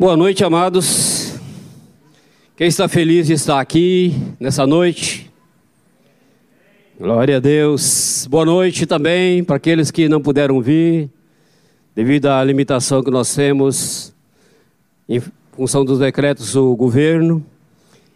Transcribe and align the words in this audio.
Boa 0.00 0.16
noite, 0.16 0.42
amados. 0.42 1.34
Quem 2.56 2.68
está 2.68 2.88
feliz 2.88 3.26
de 3.26 3.34
estar 3.34 3.60
aqui 3.60 4.14
nessa 4.40 4.66
noite? 4.66 5.30
Glória 6.98 7.36
a 7.36 7.38
Deus. 7.38 8.26
Boa 8.30 8.46
noite 8.46 8.86
também 8.86 9.44
para 9.44 9.56
aqueles 9.56 9.90
que 9.90 10.08
não 10.08 10.18
puderam 10.18 10.58
vir, 10.62 11.10
devido 11.94 12.28
à 12.28 12.42
limitação 12.42 13.02
que 13.02 13.10
nós 13.10 13.34
temos 13.34 14.14
em 15.06 15.20
função 15.52 15.84
dos 15.84 15.98
decretos 15.98 16.54
do 16.54 16.74
governo. 16.74 17.44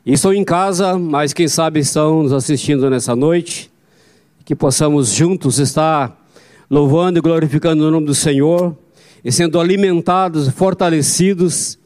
E 0.06 0.14
estão 0.14 0.32
em 0.32 0.42
casa, 0.42 0.98
mas 0.98 1.34
quem 1.34 1.48
sabe 1.48 1.80
estão 1.80 2.22
nos 2.22 2.32
assistindo 2.32 2.88
nessa 2.88 3.14
noite. 3.14 3.70
Que 4.46 4.54
possamos 4.54 5.12
juntos 5.12 5.58
estar 5.58 6.18
louvando 6.70 7.18
e 7.18 7.20
glorificando 7.20 7.86
o 7.86 7.90
nome 7.90 8.06
do 8.06 8.14
Senhor 8.14 8.74
e 9.24 9.32
sendo 9.32 9.58
alimentados, 9.58 10.50
fortalecidos 10.50 11.78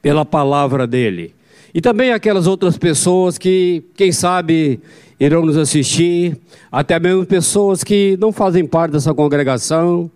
pela 0.00 0.24
palavra 0.24 0.86
dele. 0.86 1.34
E 1.74 1.80
também 1.80 2.12
aquelas 2.12 2.46
outras 2.46 2.78
pessoas 2.78 3.36
que, 3.36 3.84
quem 3.94 4.10
sabe, 4.10 4.80
irão 5.20 5.44
nos 5.44 5.56
assistir, 5.56 6.38
até 6.70 6.98
mesmo 6.98 7.26
pessoas 7.26 7.84
que 7.84 8.16
não 8.20 8.32
fazem 8.32 8.66
parte 8.66 8.92
dessa 8.92 9.12
congregação 9.12 10.10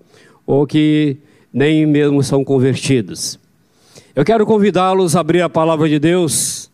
ou 0.46 0.66
que 0.66 1.16
nem 1.52 1.86
mesmo 1.86 2.22
são 2.22 2.44
convertidos. 2.44 3.38
Eu 4.14 4.24
quero 4.24 4.46
convidá-los 4.46 5.16
a 5.16 5.20
abrir 5.20 5.42
a 5.42 5.48
palavra 5.48 5.88
de 5.88 5.98
Deus 5.98 6.70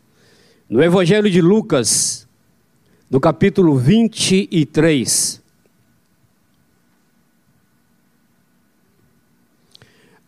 no 0.69 0.83
Evangelho 0.83 1.31
de 1.31 1.41
Lucas, 1.41 2.27
no 3.11 3.21
capítulo 3.21 3.77
23. 3.77 5.41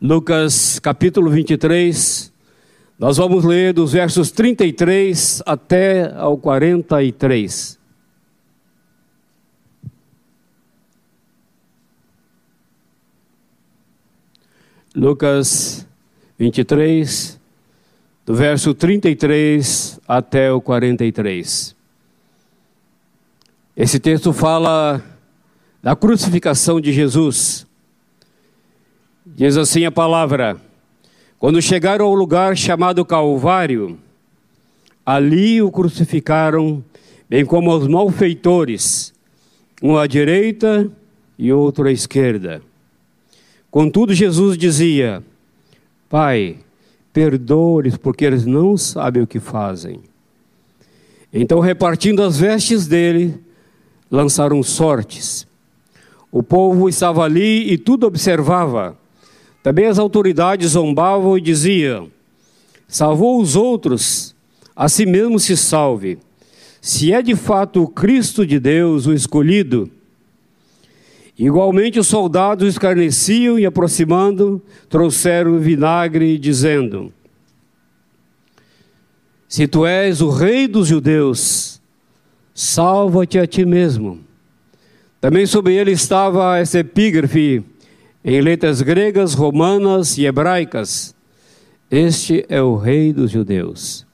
Lucas 0.01 0.79
capítulo 0.79 1.31
23, 1.31 2.33
nós 3.01 3.17
vamos 3.17 3.47
ler 3.47 3.73
dos 3.73 3.93
versos 3.93 4.31
33 4.31 5.43
até 5.47 6.15
ao 6.15 6.37
43. 6.37 7.81
Lucas 14.95 15.89
23, 16.39 17.41
do 18.27 18.35
verso 18.35 18.75
33 18.75 19.99
até 20.07 20.53
o 20.53 20.61
43. 20.61 21.75
Esse 23.75 23.99
texto 23.99 24.31
fala 24.35 25.03
da 25.83 25.97
crucificação 25.97 26.79
de 26.79 26.93
Jesus. 26.93 27.67
Diz 29.25 29.57
assim 29.57 29.87
a 29.87 29.91
palavra: 29.91 30.61
Quando 31.41 31.63
chegaram 31.63 32.05
ao 32.05 32.15
lugar 32.15 32.55
chamado 32.55 33.03
Calvário, 33.03 33.99
ali 35.07 35.63
o 35.63 35.71
crucificaram, 35.71 36.85
bem 37.31 37.47
como 37.47 37.75
os 37.75 37.89
malfeitores, 37.89 39.15
um 39.83 39.97
à 39.97 40.07
direita 40.07 40.87
e 41.39 41.51
outro 41.51 41.89
à 41.89 41.91
esquerda. 41.93 42.61
Contudo, 43.71 44.13
Jesus 44.13 44.59
dizia: 44.59 45.25
Pai, 46.11 46.59
perdoe-lhes, 47.11 47.97
porque 47.97 48.27
eles 48.27 48.45
não 48.45 48.77
sabem 48.77 49.23
o 49.23 49.27
que 49.27 49.41
fazem. 49.41 49.99
Então, 51.33 51.59
repartindo 51.59 52.23
as 52.23 52.39
vestes 52.39 52.87
dele, 52.87 53.41
lançaram 54.11 54.63
sortes. 54.63 55.47
O 56.31 56.43
povo 56.43 56.87
estava 56.87 57.25
ali 57.25 57.73
e 57.73 57.79
tudo 57.79 58.07
observava. 58.07 59.00
Também 59.63 59.87
as 59.87 59.99
autoridades 59.99 60.73
zombavam 60.73 61.37
e 61.37 61.41
diziam: 61.41 62.11
Salvou 62.89 63.41
os 63.41 63.57
outros, 63.57 64.35
a 64.75 64.89
si 64.89 65.05
mesmo 65.05 65.39
se 65.39 65.57
salve. 65.57 66.19
Se 66.81 67.13
é 67.13 67.21
de 67.21 67.37
fato 67.37 67.83
o 67.83 67.89
Cristo 67.89 68.47
de 68.47 68.59
Deus, 68.59 69.07
o 69.07 69.13
escolhido. 69.13 69.91
Igualmente 71.39 71.99
os 71.99 72.07
soldados 72.07 72.69
escarneciam 72.69 73.59
e, 73.59 73.67
aproximando, 73.67 74.63
trouxeram 74.89 75.59
vinagre, 75.59 76.39
dizendo: 76.39 77.13
Se 79.47 79.67
tu 79.67 79.85
és 79.85 80.23
o 80.23 80.31
rei 80.31 80.67
dos 80.67 80.89
judeus, 80.89 81.81
salva-te 82.55 83.39
a 83.39 83.47
ti 83.47 83.67
mesmo. 83.67 84.21
Também 85.21 85.45
sobre 85.45 85.75
ele 85.75 85.93
estava 85.93 86.59
essa 86.59 86.79
epígrafe 86.79 87.63
em 88.25 88.41
letras 88.41 88.83
gregas, 88.83 89.35
romanas 89.35 90.19
e 90.19 90.27
hebraicas: 90.27 91.15
Este 91.91 92.45
é 92.49 92.63
o 92.63 92.77
Rei 92.77 93.13
dos 93.13 93.31
Judeus. 93.31 94.07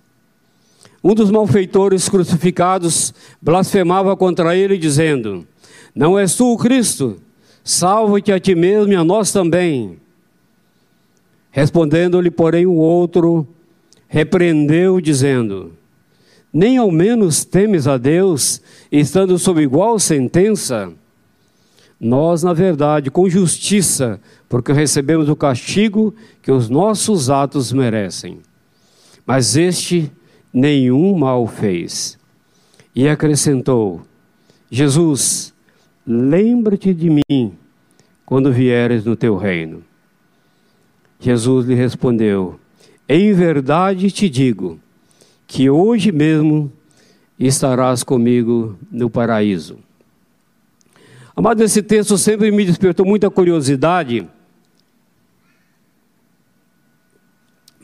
Um 1.02 1.14
dos 1.14 1.30
malfeitores 1.30 2.08
crucificados 2.08 3.14
blasfemava 3.40 4.16
contra 4.16 4.56
ele, 4.56 4.78
dizendo: 4.78 5.46
Não 5.94 6.18
és 6.18 6.34
tu 6.34 6.52
o 6.52 6.58
Cristo? 6.58 7.16
Salva-te 7.62 8.32
a 8.32 8.38
ti 8.38 8.54
mesmo 8.54 8.92
e 8.92 8.96
a 8.96 9.02
nós 9.02 9.32
também. 9.32 9.98
Respondendo-lhe, 11.50 12.30
porém, 12.30 12.66
o 12.66 12.74
outro 12.74 13.46
repreendeu, 14.08 15.00
dizendo: 15.00 15.72
Nem 16.52 16.76
ao 16.76 16.90
menos 16.90 17.44
temes 17.44 17.86
a 17.86 17.96
Deus, 17.96 18.60
estando 18.90 19.38
sob 19.38 19.60
igual 19.62 19.98
sentença? 19.98 20.92
Nós, 21.98 22.42
na 22.42 22.52
verdade, 22.52 23.10
com 23.10 23.28
justiça, 23.28 24.20
porque 24.48 24.72
recebemos 24.72 25.28
o 25.28 25.36
castigo 25.36 26.14
que 26.42 26.52
os 26.52 26.68
nossos 26.68 27.30
atos 27.30 27.72
merecem. 27.72 28.40
Mas 29.26 29.56
este 29.56 30.12
nenhum 30.52 31.16
mal 31.16 31.46
fez. 31.46 32.18
E 32.94 33.08
acrescentou: 33.08 34.02
Jesus, 34.70 35.54
lembra-te 36.06 36.92
de 36.92 37.10
mim 37.10 37.52
quando 38.24 38.52
vieres 38.52 39.04
no 39.04 39.16
teu 39.16 39.36
reino. 39.36 39.82
Jesus 41.18 41.66
lhe 41.66 41.74
respondeu: 41.74 42.60
Em 43.08 43.32
verdade 43.32 44.10
te 44.10 44.28
digo 44.28 44.78
que 45.46 45.70
hoje 45.70 46.12
mesmo 46.12 46.70
estarás 47.38 48.02
comigo 48.02 48.76
no 48.90 49.08
paraíso. 49.08 49.78
Amado, 51.38 51.62
esse 51.62 51.82
texto 51.82 52.16
sempre 52.16 52.50
me 52.50 52.64
despertou 52.64 53.04
muita 53.04 53.28
curiosidade, 53.28 54.26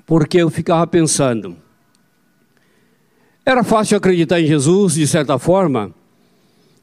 porque 0.06 0.38
eu 0.38 0.48
ficava 0.48 0.86
pensando. 0.86 1.54
Era 3.44 3.62
fácil 3.62 3.98
acreditar 3.98 4.40
em 4.40 4.46
Jesus, 4.46 4.94
de 4.94 5.06
certa 5.06 5.38
forma, 5.38 5.94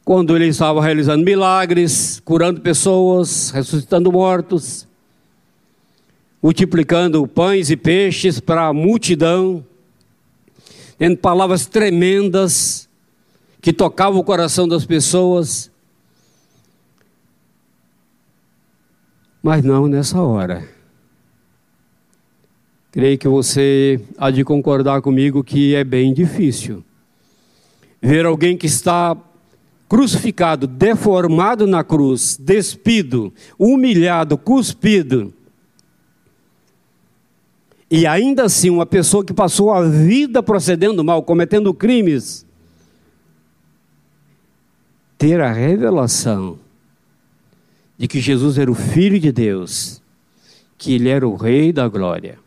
quando 0.06 0.36
ele 0.36 0.46
estava 0.46 0.80
realizando 0.80 1.26
milagres, 1.26 2.22
curando 2.24 2.62
pessoas, 2.62 3.50
ressuscitando 3.50 4.12
mortos, 4.12 4.88
multiplicando 6.40 7.28
pães 7.28 7.72
e 7.72 7.76
peixes 7.76 8.40
para 8.40 8.68
a 8.68 8.74
multidão, 8.74 9.66
tendo 11.00 11.18
palavras 11.18 11.66
tremendas 11.66 12.88
que 13.60 13.74
tocavam 13.74 14.20
o 14.20 14.24
coração 14.24 14.68
das 14.68 14.86
pessoas. 14.86 15.72
Mas 19.42 19.64
não 19.64 19.88
nessa 19.88 20.22
hora. 20.22 20.68
Creio 22.92 23.18
que 23.18 23.28
você 23.28 24.02
há 24.18 24.32
de 24.32 24.44
concordar 24.44 25.02
comigo 25.02 25.44
que 25.44 25.76
é 25.76 25.84
bem 25.84 26.14
difícil 26.14 26.84
ver 28.02 28.26
alguém 28.26 28.58
que 28.58 28.66
está 28.66 29.16
crucificado, 29.88 30.68
deformado 30.68 31.66
na 31.66 31.84
cruz, 31.84 32.38
despido, 32.40 33.34
humilhado, 33.58 34.38
cuspido. 34.38 35.34
E 37.90 38.06
ainda 38.06 38.44
assim, 38.44 38.70
uma 38.70 38.86
pessoa 38.86 39.26
que 39.26 39.34
passou 39.34 39.72
a 39.72 39.82
vida 39.82 40.44
procedendo 40.44 41.04
mal, 41.04 41.24
cometendo 41.24 41.74
crimes, 41.74 42.46
ter 45.18 45.42
a 45.42 45.52
revelação 45.52 46.60
de 48.00 48.08
que 48.08 48.22
Jesus 48.22 48.58
era 48.58 48.72
o 48.72 48.76
Filho 48.76 49.20
de 49.20 49.30
Deus, 49.30 50.02
que 50.78 50.94
Ele 50.96 51.10
era 51.10 51.28
o 51.28 51.36
Rei 51.36 51.74
da 51.74 51.86
Glória. 51.90 52.40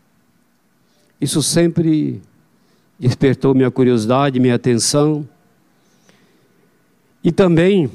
Isso 1.21 1.43
sempre 1.43 2.23
despertou 2.99 3.55
minha 3.55 3.71
curiosidade, 3.71 4.41
minha 4.41 4.55
atenção. 4.55 5.29
E 7.23 7.31
também 7.31 7.91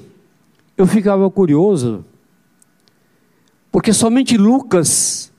eu 0.78 0.86
ficava 0.86 1.28
curioso, 1.32 2.06
porque 3.72 3.92
somente 3.92 4.38
Lucas 4.38 5.34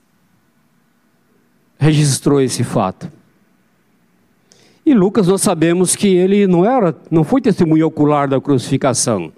registrou 1.79 2.41
esse 2.41 2.65
fato. 2.65 3.11
E 4.85 4.93
Lucas 4.93 5.29
nós 5.29 5.41
sabemos 5.41 5.95
que 5.95 6.09
ele 6.09 6.49
não 6.49 6.65
era, 6.65 6.97
não 7.11 7.23
foi 7.23 7.41
testemunho 7.41 7.87
ocular 7.87 8.29
da 8.29 8.41
crucificação. 8.41 9.33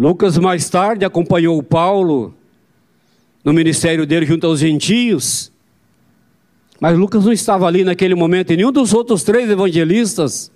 Lucas 0.00 0.38
mais 0.38 0.70
tarde 0.70 1.04
acompanhou 1.04 1.62
Paulo 1.62 2.34
no 3.44 3.52
ministério 3.52 4.06
dele 4.06 4.24
junto 4.24 4.46
aos 4.46 4.58
gentios 4.58 5.52
Mas 6.80 6.96
Lucas 6.96 7.26
não 7.26 7.32
estava 7.34 7.66
ali 7.66 7.84
naquele 7.84 8.14
momento, 8.14 8.50
e 8.50 8.56
nenhum 8.56 8.72
dos 8.72 8.94
outros 8.94 9.22
três 9.22 9.50
evangelistas 9.50 10.50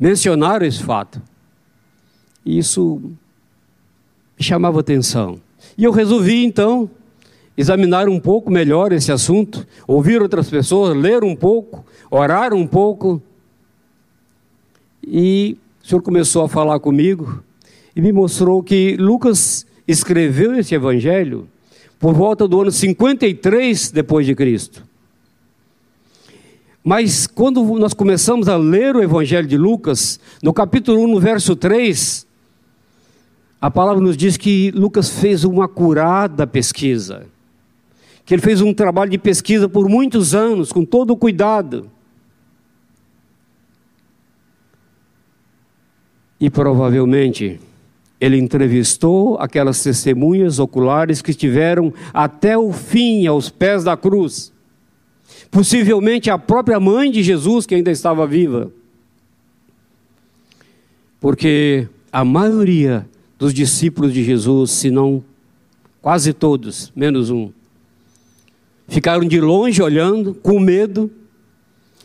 mencionaram 0.00 0.64
esse 0.64 0.82
fato. 0.82 1.20
E 2.46 2.56
isso 2.56 3.02
me 4.38 4.42
chamava 4.42 4.80
atenção. 4.80 5.38
E 5.76 5.84
eu 5.84 5.92
resolvi 5.92 6.46
então 6.46 6.88
examinar 7.54 8.08
um 8.08 8.18
pouco 8.18 8.50
melhor 8.50 8.90
esse 8.90 9.12
assunto, 9.12 9.66
ouvir 9.86 10.22
outras 10.22 10.48
pessoas, 10.48 10.96
ler 10.96 11.22
um 11.22 11.36
pouco, 11.36 11.84
orar 12.10 12.54
um 12.54 12.66
pouco. 12.66 13.20
E 15.06 15.58
o 15.82 15.86
Senhor 15.86 16.00
começou 16.00 16.42
a 16.42 16.48
falar 16.48 16.80
comigo 16.80 17.44
e 17.94 18.00
me 18.00 18.12
mostrou 18.12 18.62
que 18.62 18.96
Lucas 18.96 19.66
escreveu 19.86 20.54
esse 20.56 20.74
evangelho 20.74 21.48
por 21.98 22.14
volta 22.14 22.48
do 22.48 22.60
ano 22.60 22.70
53 22.70 23.90
depois 23.90 24.26
de 24.26 24.34
Cristo. 24.34 24.84
Mas 26.82 27.26
quando 27.26 27.62
nós 27.78 27.94
começamos 27.94 28.48
a 28.48 28.56
ler 28.56 28.94
o 28.94 29.02
evangelho 29.02 29.46
de 29.46 29.56
Lucas, 29.56 30.20
no 30.42 30.52
capítulo 30.52 31.02
1, 31.04 31.08
no 31.08 31.18
verso 31.20 31.56
3, 31.56 32.26
a 33.58 33.70
palavra 33.70 34.02
nos 34.02 34.18
diz 34.18 34.36
que 34.36 34.70
Lucas 34.72 35.08
fez 35.08 35.44
uma 35.44 35.66
curada 35.66 36.46
pesquisa. 36.46 37.26
Que 38.26 38.34
ele 38.34 38.42
fez 38.42 38.60
um 38.60 38.74
trabalho 38.74 39.10
de 39.10 39.16
pesquisa 39.16 39.66
por 39.66 39.88
muitos 39.88 40.34
anos, 40.34 40.70
com 40.70 40.84
todo 40.84 41.12
o 41.12 41.16
cuidado. 41.16 41.90
E 46.38 46.50
provavelmente 46.50 47.58
ele 48.24 48.38
entrevistou 48.38 49.36
aquelas 49.38 49.82
testemunhas 49.82 50.58
oculares 50.58 51.20
que 51.20 51.30
estiveram 51.30 51.92
até 52.10 52.56
o 52.56 52.72
fim 52.72 53.26
aos 53.26 53.50
pés 53.50 53.84
da 53.84 53.98
cruz. 53.98 54.50
Possivelmente 55.50 56.30
a 56.30 56.38
própria 56.38 56.80
mãe 56.80 57.10
de 57.10 57.22
Jesus, 57.22 57.66
que 57.66 57.74
ainda 57.74 57.90
estava 57.90 58.26
viva. 58.26 58.72
Porque 61.20 61.86
a 62.10 62.24
maioria 62.24 63.06
dos 63.38 63.52
discípulos 63.52 64.14
de 64.14 64.24
Jesus, 64.24 64.70
se 64.70 64.90
não 64.90 65.22
quase 66.00 66.32
todos, 66.32 66.90
menos 66.96 67.28
um, 67.28 67.50
ficaram 68.88 69.28
de 69.28 69.38
longe 69.38 69.82
olhando, 69.82 70.32
com 70.32 70.58
medo, 70.58 71.10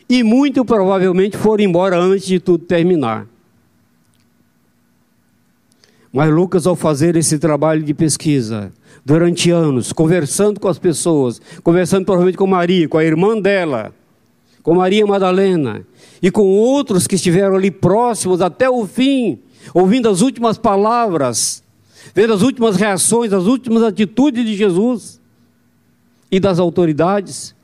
e 0.10 0.22
muito 0.22 0.66
provavelmente 0.66 1.38
foram 1.38 1.64
embora 1.64 1.98
antes 1.98 2.28
de 2.28 2.42
tudo 2.42 2.66
terminar. 2.66 3.26
Mas 6.12 6.34
Lucas, 6.34 6.66
ao 6.66 6.76
fazer 6.76 7.16
esse 7.16 7.38
trabalho 7.38 7.84
de 7.84 7.94
pesquisa, 7.94 8.72
durante 9.06 9.52
anos, 9.52 9.94
conversando 9.94 10.60
com 10.60 10.68
as 10.68 10.80
pessoas, 10.80 11.40
conversando 11.64 12.06
provavelmente 12.06 12.38
com 12.38 12.48
Maria, 12.48 12.90
com 12.90 12.98
a 12.98 13.04
irmã 13.04 13.40
dela, 13.40 13.94
com 14.64 14.74
Maria 14.74 15.06
Madalena, 15.06 15.86
e 16.22 16.32
com 16.32 16.48
outros 16.48 17.06
que 17.06 17.16
estiveram 17.16 17.56
ali 17.56 17.70
próximos 17.70 18.42
até 18.42 18.70
o 18.70 18.86
fim, 18.88 19.40
ouvindo 19.74 20.10
as 20.10 20.22
últimas 20.22 20.58
palavras, 20.58 21.64
vendo 22.14 22.34
as 22.34 22.42
últimas 22.42 22.76
reações, 22.76 23.32
as 23.32 23.46
últimas 23.46 23.84
atitudes 23.84 24.44
de 24.44 24.56
Jesus 24.56 25.22
e 26.32 26.40
das 26.40 26.58
autoridades, 26.58 27.56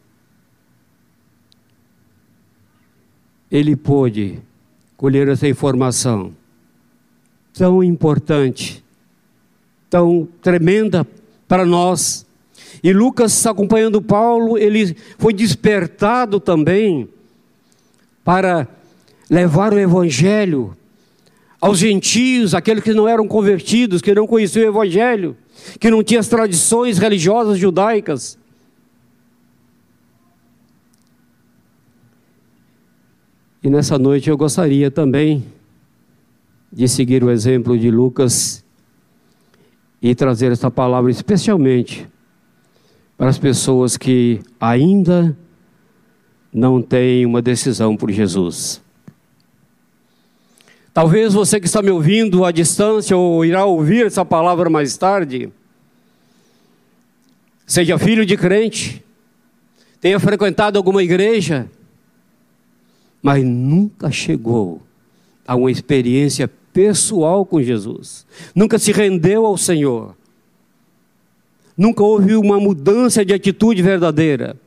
ele 3.52 3.76
pôde 3.76 4.40
colher 4.98 5.28
essa 5.28 5.48
informação 5.48 6.32
tão 7.58 7.84
importante, 7.84 8.84
tão 9.90 10.28
tremenda 10.42 11.08
para 11.48 11.66
nós. 11.66 12.26
E 12.84 12.92
Lucas, 12.92 13.46
acompanhando 13.46 14.02
Paulo, 14.02 14.58
ele 14.58 14.96
foi 15.18 15.34
despertado 15.34 16.40
também 16.40 17.08
para 18.24 18.68
levar 19.30 19.74
o 19.74 19.80
evangelho 19.80 20.76
aos 21.62 21.80
gentios, 21.80 22.54
aqueles 22.54 22.84
que 22.84 22.94
não 22.94 23.08
eram 23.08 23.28
convertidos, 23.28 24.02
que 24.02 24.14
não 24.14 24.28
conheciam 24.28 24.66
o 24.66 24.70
evangelho, 24.70 25.36
que 25.80 25.90
não 25.90 26.04
tinham 26.04 26.20
as 26.20 26.28
tradições 26.28 26.98
religiosas 26.98 27.58
judaicas. 27.58 28.38
E 33.64 33.70
nessa 33.70 33.98
noite 33.98 34.30
eu 34.30 34.38
gostaria 34.38 34.92
também 34.92 35.44
de 36.76 36.90
seguir 36.90 37.24
o 37.24 37.32
exemplo 37.32 37.80
de 37.80 37.90
Lucas 37.90 38.62
e 40.02 40.14
trazer 40.14 40.52
essa 40.52 40.70
palavra 40.70 41.10
especialmente 41.10 42.06
para 43.18 43.30
as 43.30 43.38
pessoas 43.38 43.96
que 43.96 44.42
ainda 44.60 45.36
não 46.54 46.82
têm 46.82 47.26
uma 47.26 47.42
decisão 47.42 47.96
por 47.96 48.12
Jesus. 48.12 48.82
Talvez 50.94 51.34
você 51.34 51.62
que 51.62 51.66
está 51.66 51.82
me 51.82 51.92
ouvindo 51.92 52.44
à 52.44 52.52
distância 52.52 53.16
ou 53.16 53.46
irá 53.46 53.64
ouvir 53.64 54.06
essa 54.06 54.26
palavra 54.26 54.70
mais 54.70 54.98
tarde, 54.98 55.50
seja 57.66 57.98
filho 57.98 58.26
de 58.26 58.36
crente, 58.36 59.02
tenha 60.02 60.20
frequentado 60.20 60.78
alguma 60.78 61.02
igreja, 61.02 61.72
mas 63.24 63.46
nunca 63.46 64.12
chegou 64.12 64.82
a 65.48 65.56
uma 65.56 65.72
experiência 65.72 66.50
pessoal 66.76 67.46
com 67.46 67.64
Jesus. 67.64 68.28
Nunca 68.54 68.78
se 68.78 68.92
rendeu 68.92 69.46
ao 69.46 69.58
Senhor. 69.58 70.14
Nunca 71.78 72.04
houve 72.04 72.36
uma 72.36 72.60
mudança 72.60 73.24
de 73.24 73.34
atitude 73.34 73.82
verdadeira. 73.82 74.58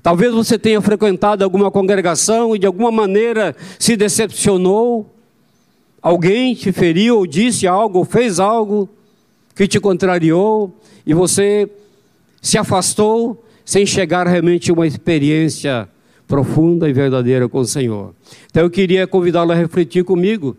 Talvez 0.00 0.32
você 0.32 0.56
tenha 0.56 0.80
frequentado 0.80 1.42
alguma 1.42 1.68
congregação 1.68 2.54
e 2.54 2.58
de 2.60 2.66
alguma 2.68 2.92
maneira 2.92 3.56
se 3.80 3.96
decepcionou. 3.96 5.12
Alguém 6.00 6.54
te 6.54 6.70
feriu 6.70 7.18
ou 7.18 7.26
disse 7.26 7.66
algo, 7.66 7.98
ou 7.98 8.04
fez 8.04 8.38
algo 8.38 8.88
que 9.52 9.66
te 9.66 9.80
contrariou 9.80 10.72
e 11.04 11.12
você 11.14 11.68
se 12.40 12.56
afastou 12.56 13.44
sem 13.64 13.84
chegar 13.84 14.28
realmente 14.28 14.70
a 14.70 14.74
uma 14.74 14.86
experiência 14.86 15.88
profunda 16.28 16.88
e 16.88 16.92
verdadeira 16.92 17.48
com 17.48 17.58
o 17.58 17.66
Senhor. 17.66 18.14
Então 18.48 18.62
eu 18.62 18.70
queria 18.70 19.04
convidá-lo 19.04 19.50
a 19.50 19.56
refletir 19.56 20.04
comigo 20.04 20.56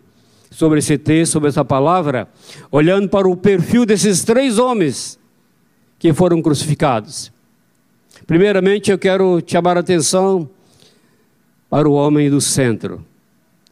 sobre 0.50 0.80
esse 0.80 0.98
texto, 0.98 1.34
sobre 1.34 1.50
essa 1.50 1.64
palavra, 1.64 2.28
olhando 2.72 3.08
para 3.10 3.28
o 3.28 3.36
perfil 3.36 3.86
desses 3.86 4.24
três 4.24 4.58
homens 4.58 5.20
que 6.00 6.14
foram 6.14 6.42
crucificados. 6.42 7.32
Primeiramente, 8.26 8.92
eu 8.92 8.98
quero 8.98 9.42
chamar 9.46 9.78
a 9.78 9.82
atenção 9.82 10.50
para 11.70 11.88
o 11.88 11.94
homem 11.94 12.30
do 12.30 12.40
centro, 12.40 13.06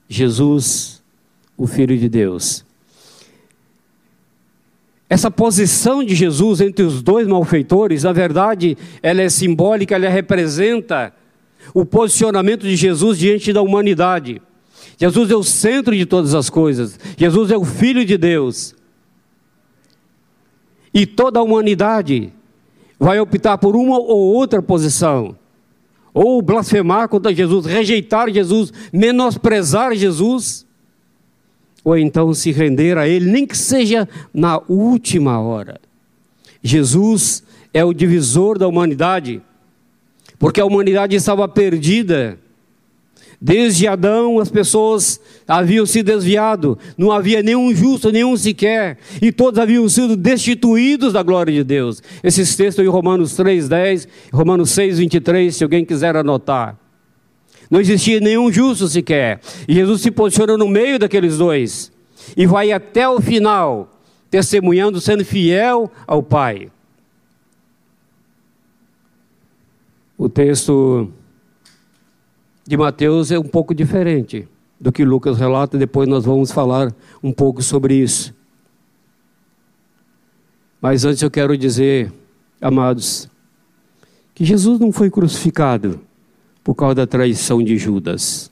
Jesus, 0.08 1.02
o 1.58 1.66
Filho 1.66 1.98
de 1.98 2.10
Deus. 2.10 2.66
Essa 5.10 5.30
posição 5.30 6.04
de 6.04 6.16
Jesus 6.16 6.62
entre 6.62 6.84
os 6.84 7.02
dois 7.02 7.28
malfeitores, 7.28 8.04
na 8.04 8.12
verdade, 8.12 8.78
ela 9.04 9.22
é 9.22 9.30
simbólica, 9.30 9.96
ela 9.96 10.10
representa 10.10 11.14
o 11.74 11.86
posicionamento 11.86 12.64
de 12.64 12.76
Jesus 12.76 13.18
diante 13.18 13.54
da 13.54 13.62
humanidade. 13.62 14.42
Jesus 14.98 15.30
é 15.30 15.36
o 15.36 15.44
centro 15.44 15.96
de 15.96 16.06
todas 16.06 16.34
as 16.34 16.50
coisas. 16.50 17.00
Jesus 17.18 17.52
é 17.52 17.58
o 17.58 17.66
Filho 17.66 18.06
de 18.06 18.18
Deus. 18.18 18.76
E 20.94 21.06
toda 21.06 21.40
a 21.40 21.44
humanidade 21.44 22.32
vai 22.98 23.20
optar 23.20 23.58
por 23.58 23.76
uma 23.76 23.98
ou 24.00 24.34
outra 24.34 24.62
posição. 24.62 25.36
Ou 26.14 26.42
blasfemar 26.42 27.10
contra 27.10 27.34
Jesus, 27.34 27.66
rejeitar 27.66 28.30
Jesus, 28.30 28.72
menosprezar 28.94 29.94
Jesus. 29.96 30.66
Ou 31.84 31.98
então 31.98 32.34
se 32.34 32.52
render 32.52 32.98
a 32.98 33.08
Ele, 33.08 33.30
nem 33.30 33.46
que 33.46 33.58
seja 33.58 34.08
na 34.34 34.62
última 34.70 35.40
hora. 35.40 35.82
Jesus 36.64 37.44
é 37.74 37.84
o 37.84 37.94
divisor 37.94 38.58
da 38.58 38.68
humanidade, 38.68 39.42
porque 40.40 40.62
a 40.62 40.66
humanidade 40.66 41.16
estava 41.16 41.48
perdida 41.48 42.40
Desde 43.46 43.88
Adão 43.88 44.40
as 44.40 44.50
pessoas 44.50 45.22
haviam 45.48 45.86
se 45.86 46.02
desviado, 46.02 46.80
não 46.98 47.12
havia 47.12 47.44
nenhum 47.44 47.76
justo, 47.76 48.12
nenhum 48.12 48.36
sequer, 48.36 48.98
e 49.22 49.32
todos 49.32 49.60
haviam 49.60 49.88
sido 49.88 50.18
destituídos 50.18 51.14
da 51.14 51.22
glória 51.22 51.54
de 51.54 51.64
Deus. 51.64 52.02
Esses 52.24 52.56
textos 52.56 52.84
em 52.84 52.88
Romanos 52.88 53.38
3:10, 53.38 54.08
Romanos 54.34 54.72
6:23, 54.72 55.58
se 55.58 55.64
alguém 55.64 55.86
quiser 55.86 56.16
anotar. 56.16 56.76
Não 57.70 57.80
existia 57.80 58.20
nenhum 58.20 58.52
justo 58.52 58.88
sequer. 58.88 59.40
E 59.68 59.76
Jesus 59.76 60.02
se 60.02 60.10
posiciona 60.10 60.58
no 60.58 60.68
meio 60.68 60.98
daqueles 60.98 61.38
dois 61.38 61.92
e 62.36 62.48
vai 62.48 62.72
até 62.72 63.08
o 63.08 63.22
final, 63.22 64.02
testemunhando, 64.28 65.00
sendo 65.00 65.24
fiel 65.24 65.92
ao 66.08 66.24
Pai. 66.24 66.72
O 70.18 70.28
texto 70.28 71.12
de 72.68 72.76
Mateus 72.76 73.32
é 73.32 73.38
um 73.38 73.44
pouco 73.44 73.76
diferente 73.76 74.48
do 74.80 74.92
que 74.92 75.06
Lucas 75.06 75.38
relata, 75.38 75.78
depois 75.78 76.08
nós 76.08 76.26
vamos 76.26 76.52
falar 76.52 76.94
um 77.24 77.32
pouco 77.32 77.62
sobre 77.62 77.96
isso. 77.96 78.34
Mas 80.82 81.06
antes 81.06 81.22
eu 81.22 81.32
quero 81.32 81.58
dizer, 81.58 82.12
amados, 82.60 83.30
que 84.34 84.44
Jesus 84.44 84.80
não 84.80 84.92
foi 84.92 85.10
crucificado 85.10 86.02
por 86.64 86.76
causa 86.76 86.96
da 86.96 87.08
traição 87.08 87.64
de 87.64 87.78
Judas. 87.78 88.52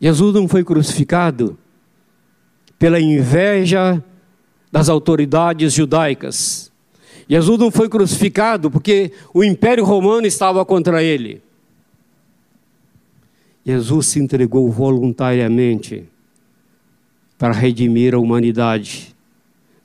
Jesus 0.00 0.34
não 0.34 0.46
foi 0.46 0.62
crucificado 0.62 1.58
pela 2.78 3.00
inveja 3.00 4.02
das 4.70 4.88
autoridades 4.88 5.72
judaicas. 5.72 6.70
Jesus 7.28 7.58
não 7.58 7.70
foi 7.70 7.88
crucificado 7.88 8.70
porque 8.70 9.10
o 9.32 9.42
Império 9.42 9.84
Romano 9.84 10.26
estava 10.26 10.64
contra 10.64 11.02
ele. 11.02 11.42
Jesus 13.66 14.06
se 14.06 14.20
entregou 14.20 14.70
voluntariamente 14.70 16.04
para 17.36 17.52
redimir 17.52 18.14
a 18.14 18.18
humanidade, 18.18 19.14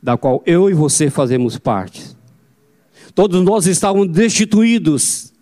da 0.01 0.15
qual 0.15 0.43
eu 0.45 0.69
e 0.69 0.73
você 0.73 1.09
fazemos 1.09 1.57
parte. 1.57 2.15
Todos 3.15 3.43
nós 3.43 3.65
estávamos 3.65 4.09
destituídos 4.09 5.33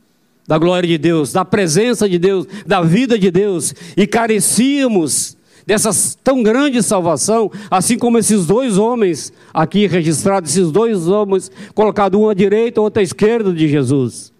da 0.48 0.58
glória 0.58 0.88
de 0.88 0.98
Deus, 0.98 1.34
da 1.34 1.44
presença 1.44 2.08
de 2.08 2.18
Deus, 2.18 2.48
da 2.66 2.82
vida 2.82 3.20
de 3.20 3.30
Deus, 3.30 3.76
e 3.96 4.08
carecíamos 4.08 5.38
dessa 5.68 5.92
tão 6.24 6.42
grande 6.42 6.82
salvação, 6.82 7.52
assim 7.70 7.98
como 7.98 8.18
esses 8.18 8.46
dois 8.48 8.78
homens 8.78 9.34
aqui 9.54 9.86
registrados, 9.86 10.50
esses 10.50 10.72
dois 10.72 11.08
homens 11.08 11.52
colocados 11.76 12.20
um 12.20 12.30
à 12.30 12.34
direita, 12.34 12.80
outro 12.80 13.02
à 13.02 13.04
esquerda 13.04 13.54
de 13.54 13.68
Jesus. 13.68 14.34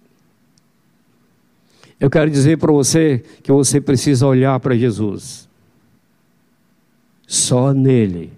Eu 2.00 2.08
quero 2.08 2.30
dizer 2.30 2.56
para 2.56 2.72
você 2.72 3.22
que 3.42 3.52
você 3.52 3.78
precisa 3.78 4.26
olhar 4.26 4.58
para 4.58 4.74
Jesus. 4.74 5.46
Só 7.26 7.74
nele 7.74 8.32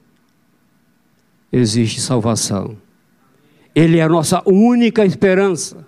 existe 1.53 2.01
salvação. 2.01 2.77
Ele 3.73 3.99
é 3.99 4.03
a 4.03 4.09
nossa 4.09 4.43
única 4.45 5.07
esperança. 5.07 5.87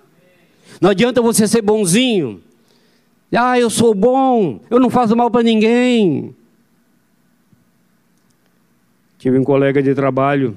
Não 0.81 0.90
adianta 0.90 1.21
você 1.21 1.49
ser 1.49 1.62
bonzinho. 1.62 2.40
Ah, 3.37 3.59
eu 3.59 3.69
sou 3.69 3.93
bom, 3.93 4.61
eu 4.71 4.78
não 4.78 4.88
faço 4.88 5.16
mal 5.16 5.28
para 5.28 5.43
ninguém. 5.43 6.35
Tive 9.19 9.37
um 9.37 9.43
colega 9.43 9.83
de 9.83 9.93
trabalho 9.95 10.57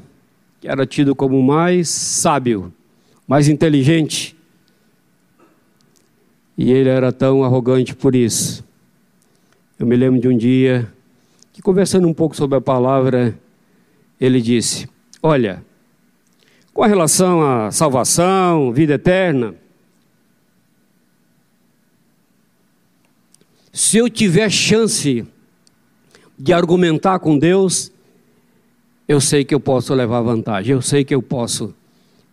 que 0.61 0.67
era 0.67 0.85
tido 0.85 1.15
como 1.15 1.41
mais 1.41 1.89
sábio, 1.89 2.71
mais 3.27 3.47
inteligente. 3.47 4.36
E 6.57 6.71
ele 6.71 6.89
era 6.89 7.11
tão 7.11 7.43
arrogante 7.43 7.95
por 7.95 8.15
isso. 8.15 8.65
Eu 9.77 9.85
me 9.85 9.95
lembro 9.95 10.19
de 10.19 10.27
um 10.27 10.35
dia 10.35 10.91
que, 11.53 11.61
conversando 11.61 12.07
um 12.07 12.13
pouco 12.13 12.35
sobre 12.35 12.57
a 12.57 12.61
palavra, 12.61 13.37
ele 14.19 14.41
disse: 14.41 14.89
Olha, 15.21 15.63
com 16.73 16.83
relação 16.83 17.43
à 17.43 17.71
salvação, 17.71 18.73
vida 18.73 18.95
eterna, 18.95 19.53
se 23.71 23.97
eu 23.97 24.09
tiver 24.09 24.49
chance 24.49 25.25
de 26.37 26.53
argumentar 26.53 27.19
com 27.19 27.37
Deus, 27.37 27.91
eu 29.07 29.21
sei 29.21 29.45
que 29.45 29.53
eu 29.53 29.59
posso 29.59 29.93
levar 29.93 30.21
vantagem, 30.21 30.73
eu 30.73 30.81
sei 30.81 31.05
que 31.05 31.13
eu 31.13 31.21
posso 31.21 31.73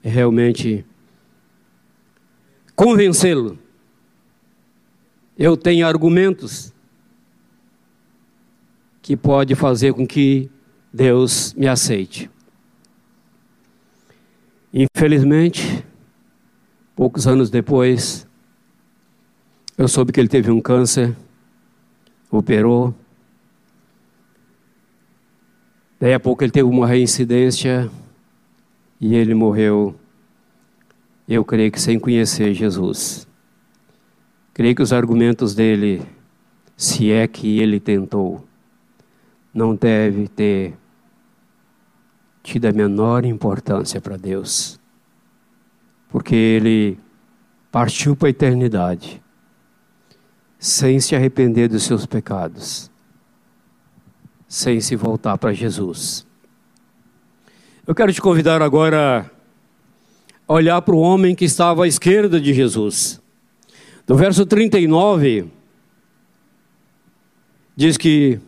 realmente 0.03 0.85
convencê-lo. 2.75 3.59
Eu 5.37 5.57
tenho 5.57 5.87
argumentos 5.87 6.73
que 9.03 9.17
pode 9.17 9.55
fazer 9.57 9.93
com 9.93 10.07
que 10.07 10.49
Deus 10.93 11.53
me 11.55 11.67
aceite. 11.67 12.31
Infelizmente, 14.73 15.85
poucos 16.95 17.27
anos 17.27 17.51
depois, 17.51 18.27
eu 19.77 19.89
soube 19.89 20.13
que 20.13 20.21
ele 20.21 20.29
teve 20.29 20.53
um 20.53 20.61
câncer, 20.61 21.17
operou. 22.31 22.95
Daí 25.99 26.15
a 26.15 26.21
pouco 26.21 26.45
ele 26.45 26.53
teve 26.53 26.69
uma 26.69 26.87
reincidência 26.87 27.91
e 29.01 29.17
ele 29.17 29.35
morreu, 29.35 29.99
eu 31.29 31.45
creio 31.45 31.73
que 31.73 31.81
sem 31.81 31.99
conhecer 31.99 32.55
Jesus. 32.55 33.27
Creio 34.55 34.77
que 34.77 34.83
os 34.83 34.93
argumentos 34.93 35.53
dele, 35.53 36.01
se 36.77 37.11
é 37.11 37.27
que 37.27 37.59
ele 37.59 37.81
tentou, 37.81 38.47
não 39.53 39.75
deve 39.75 40.29
ter 40.29 40.75
tido 42.41 42.67
a 42.67 42.73
menor 42.73 43.25
importância 43.25 44.01
para 44.01 44.17
Deus, 44.17 44.79
porque 46.09 46.37
ele 46.37 46.99
partiu 47.73 48.15
para 48.15 48.29
a 48.29 48.31
eternidade 48.31 49.21
sem 50.57 51.01
se 51.01 51.17
arrepender 51.17 51.69
dos 51.69 51.83
seus 51.83 52.07
pecados, 52.07 52.89
sem 54.47 54.81
se 54.81 54.95
voltar 54.95 55.37
para 55.37 55.53
Jesus. 55.53 56.25
Eu 57.85 57.95
quero 57.95 58.13
te 58.13 58.21
convidar 58.21 58.63
agora 58.63 59.29
a 60.47 60.53
olhar 60.53 60.81
para 60.81 60.95
o 60.95 61.01
homem 61.01 61.35
que 61.35 61.45
estava 61.45 61.85
à 61.85 61.89
esquerda 61.89 62.41
de 62.41 62.55
Jesus. 62.55 63.24
No 64.07 64.17
verso 64.17 64.45
39, 64.45 65.47
diz 67.75 67.97
que 67.97 68.39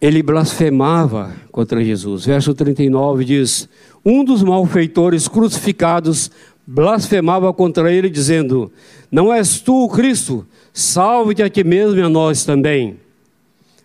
ele 0.00 0.22
blasfemava 0.22 1.34
contra 1.50 1.82
Jesus. 1.82 2.26
Verso 2.26 2.54
39 2.54 3.24
diz: 3.24 3.68
Um 4.04 4.22
dos 4.22 4.42
malfeitores 4.42 5.26
crucificados 5.26 6.30
blasfemava 6.66 7.52
contra 7.54 7.90
ele, 7.90 8.10
dizendo: 8.10 8.70
Não 9.10 9.32
és 9.32 9.60
tu 9.60 9.84
o 9.84 9.88
Cristo, 9.88 10.46
salve-te 10.72 11.42
a 11.42 11.48
ti 11.48 11.64
mesmo 11.64 11.98
e 11.98 12.02
a 12.02 12.08
nós 12.08 12.44
também. 12.44 13.00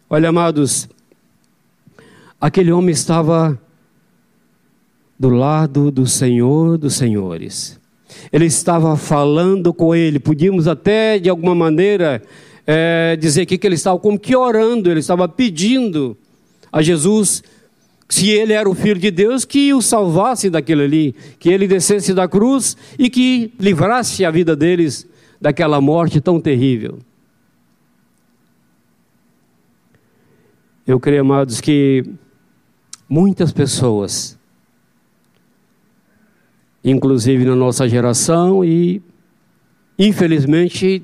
Olha, 0.10 0.30
amados, 0.30 0.90
aquele 2.40 2.72
homem 2.72 2.92
estava 2.92 3.60
do 5.18 5.30
lado 5.30 5.90
do 5.90 6.06
Senhor 6.06 6.78
dos 6.78 6.96
Senhores. 6.96 7.79
Ele 8.32 8.46
estava 8.46 8.96
falando 8.98 9.74
com 9.74 9.94
ele, 9.94 10.20
podíamos 10.20 10.68
até 10.68 11.20
de 11.20 11.30
alguma 11.30 11.54
maneira 11.54 12.22
é, 12.66 13.16
dizer 13.16 13.42
aqui 13.42 13.58
que 13.58 13.68
ele 13.68 13.76
estava 13.76 14.00
como 14.00 14.20
que 14.20 14.36
orando, 14.36 14.90
ele 14.90 15.00
estava 15.00 15.28
pedindo 15.28 16.18
a 16.72 16.82
Jesus, 16.82 17.44
se 18.08 18.30
ele 18.30 18.54
era 18.54 18.70
o 18.70 18.74
filho 18.74 19.00
de 19.00 19.12
Deus, 19.12 19.46
que 19.46 19.74
o 19.74 19.82
salvasse 19.82 20.50
daquilo 20.50 20.82
ali, 20.82 21.16
que 21.40 21.50
ele 21.50 21.68
descesse 21.68 22.14
da 22.14 22.28
cruz 22.28 22.76
e 22.98 23.10
que 23.10 23.54
livrasse 23.60 24.24
a 24.26 24.32
vida 24.32 24.56
deles 24.56 25.08
daquela 25.42 25.80
morte 25.80 26.20
tão 26.20 26.40
terrível. 26.40 27.00
Eu 30.86 31.00
creio, 31.00 31.22
amados, 31.22 31.62
que 31.62 32.04
muitas 33.08 33.52
pessoas, 33.52 34.39
inclusive 36.84 37.46
na 37.46 37.56
nossa 37.56 37.88
geração 37.88 38.64
e 38.64 39.02
infelizmente 39.98 41.04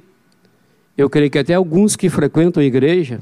eu 0.98 1.10
creio 1.10 1.29
que 1.29 1.39
até 1.39 1.53
alguns 1.53 1.96
que 1.96 2.10
frequentam 2.10 2.62
a 2.62 2.65
igreja 2.65 3.20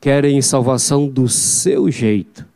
querem 0.00 0.40
salvação 0.42 1.08
do 1.08 1.28
seu 1.28 1.90
jeito. 1.90 2.46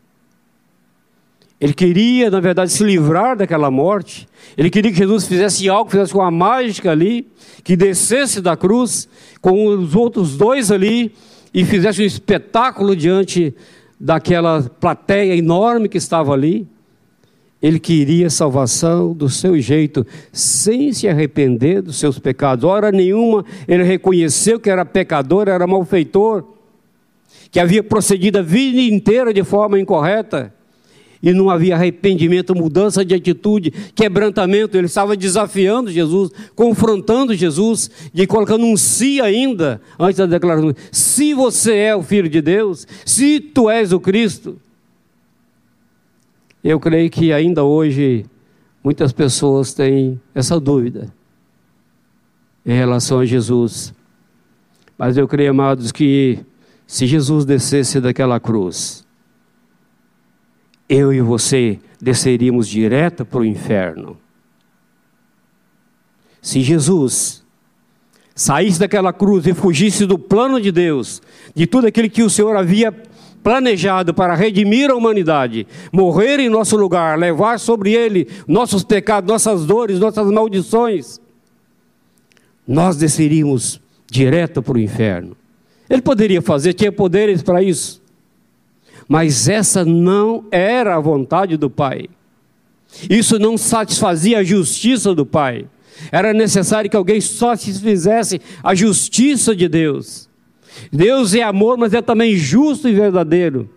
Ele 1.61 1.73
queria, 1.73 2.31
na 2.31 2.39
verdade, 2.39 2.71
se 2.71 2.85
livrar 2.85 3.37
daquela 3.37 3.69
morte. 3.69 4.29
Ele 4.57 4.71
queria 4.71 4.93
que 4.93 4.99
Jesus 4.99 5.27
fizesse 5.27 5.69
algo, 5.69 5.91
fizesse 5.91 6.15
uma 6.15 6.31
mágica 6.31 6.93
ali, 6.93 7.27
que 7.65 7.77
descesse 7.77 8.41
da 8.41 8.57
cruz 8.57 9.09
com 9.41 9.67
os 9.67 9.97
outros 9.97 10.37
dois 10.37 10.71
ali 10.71 11.13
e 11.53 11.65
fizesse 11.65 12.01
um 12.01 12.05
espetáculo 12.05 12.95
diante 12.95 13.53
daquela 13.99 14.63
plateia 14.63 15.35
enorme 15.35 15.89
que 15.89 15.99
estava 15.99 16.33
ali. 16.33 16.69
Ele 17.61 17.79
queria 17.81 18.31
salvação 18.31 19.13
do 19.13 19.29
seu 19.29 19.59
jeito, 19.61 20.07
sem 20.33 20.93
se 20.93 21.09
arrepender 21.09 21.83
dos 21.83 21.97
seus 21.97 22.19
pecados. 22.19 22.65
Hora 22.65 22.93
nenhuma 22.93 23.45
ele 23.67 23.83
reconheceu 23.83 24.61
que 24.61 24.71
era 24.71 24.85
pecador, 24.85 25.49
era 25.49 25.67
malfeitor, 25.67 26.45
que 27.51 27.59
havia 27.59 27.83
procedido 27.83 28.39
a 28.39 28.43
vida 28.43 28.81
inteira 28.81 29.35
de 29.35 29.43
forma 29.43 29.79
incorreta 29.81 30.55
e 31.23 31.33
não 31.33 31.51
havia 31.51 31.75
arrependimento, 31.75 32.55
mudança 32.55 33.05
de 33.05 33.15
atitude, 33.15 33.73
quebrantamento. 33.95 34.77
Ele 34.77 34.87
estava 34.87 35.17
desafiando 35.17 35.91
Jesus, 35.91 36.31
confrontando 36.55 37.35
Jesus, 37.35 37.91
e 38.15 38.27
colocando 38.27 38.65
um 38.65 38.77
si 38.77 39.21
ainda 39.21 39.81
antes 39.99 40.19
da 40.19 40.27
declaração: 40.27 40.75
se 40.93 41.35
você 41.35 41.75
é 41.77 41.97
o 41.97 42.03
filho 42.03 42.29
de 42.29 42.41
Deus, 42.41 42.87
se 43.05 43.41
tu 43.41 43.69
és 43.69 43.93
o 43.93 44.01
Cristo. 44.01 44.57
Eu 46.69 46.79
creio 46.79 47.09
que 47.09 47.33
ainda 47.33 47.65
hoje 47.65 48.27
muitas 48.85 49.11
pessoas 49.11 49.73
têm 49.73 50.21
essa 50.35 50.61
dúvida 50.61 51.11
em 52.67 52.75
relação 52.75 53.21
a 53.21 53.25
Jesus. 53.25 53.95
Mas 54.99 55.17
eu 55.17 55.27
creio, 55.27 55.53
amados, 55.53 55.91
que 55.91 56.45
se 56.87 57.07
Jesus 57.07 57.47
descesse 57.47 58.03
daquela 58.03 58.39
cruz, 58.39 59.03
eu 60.87 61.11
e 61.11 61.23
você 61.23 61.81
desceríamos 61.99 62.69
direto 62.69 63.25
para 63.25 63.41
o 63.41 63.47
inferno. 63.47 64.19
Se 66.43 66.61
Jesus 66.61 67.43
saísse 68.35 68.79
daquela 68.79 69.15
cruz 69.15 69.47
e 69.47 69.55
fugisse 69.55 70.05
do 70.05 70.19
plano 70.19 70.61
de 70.61 70.71
Deus, 70.71 71.23
de 71.55 71.67
tudo 71.67 71.87
aquilo 71.87 72.11
que 72.11 72.23
o 72.23 72.29
Senhor 72.29 72.55
havia 72.55 72.95
planejado 73.43 74.13
para 74.13 74.35
redimir 74.35 74.91
a 74.91 74.95
humanidade, 74.95 75.67
morrer 75.93 76.41
em 76.41 76.49
nosso 76.49 76.77
lugar, 76.77 77.19
levar 77.19 77.59
sobre 77.59 77.93
ele 77.93 78.29
nossos 78.47 78.85
pecados, 78.85 79.29
nossas 79.29 79.65
dores, 79.65 79.99
nossas 79.99 80.31
maldições, 80.31 81.21
nós 82.67 82.97
desceríamos 82.97 83.81
direto 84.11 84.63
para 84.63 84.75
o 84.75 84.81
inferno. 84.81 85.37
Ele 85.89 86.03
poderia 86.03 86.43
fazer, 86.43 86.75
tinha 86.75 86.93
poderes 86.93 87.43
para 87.43 87.63
isso. 87.63 88.03
Mas 89.09 89.49
essa 89.49 89.85
não 89.85 90.45
era 90.51 90.97
a 90.97 91.01
vontade 91.01 91.57
do 91.57 91.71
Pai. 91.71 92.09
Isso 93.09 93.39
não 93.39 93.57
satisfazia 93.57 94.39
a 94.39 94.45
justiça 94.45 95.15
do 95.15 95.25
Pai. 95.25 95.67
Era 96.13 96.35
necessário 96.35 96.91
que 96.91 96.97
alguém 96.97 97.21
só 97.21 97.57
se 97.57 97.73
fizesse 97.81 98.41
a 98.63 98.75
justiça 98.75 99.57
de 99.57 99.67
Deus. 99.67 100.28
Deus 100.93 101.35
é 101.35 101.43
amor, 101.43 101.77
mas 101.77 101.95
é 101.95 102.03
também 102.03 102.37
justo 102.37 102.89
e 102.89 102.95
verdadeiro. 102.95 103.69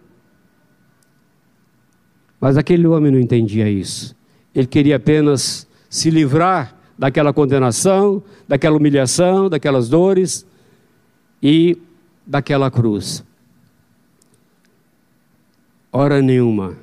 Mas 2.39 2.58
aquele 2.58 2.88
homem 2.88 3.12
não 3.12 3.20
entendia 3.20 3.70
isso. 3.70 4.15
Ele 4.53 4.67
queria 4.67 4.96
apenas 4.96 5.67
se 5.89 6.10
livrar 6.10 6.75
daquela 6.98 7.34
condenação, 7.34 8.24
daquela 8.48 8.77
humilhação, 8.77 9.50
daquelas 9.50 9.89
dores 9.89 10.46
e 11.41 11.77
daquela 12.25 12.70
cruz. 12.70 13.24
Hora 15.91 16.22
nenhuma 16.22 16.77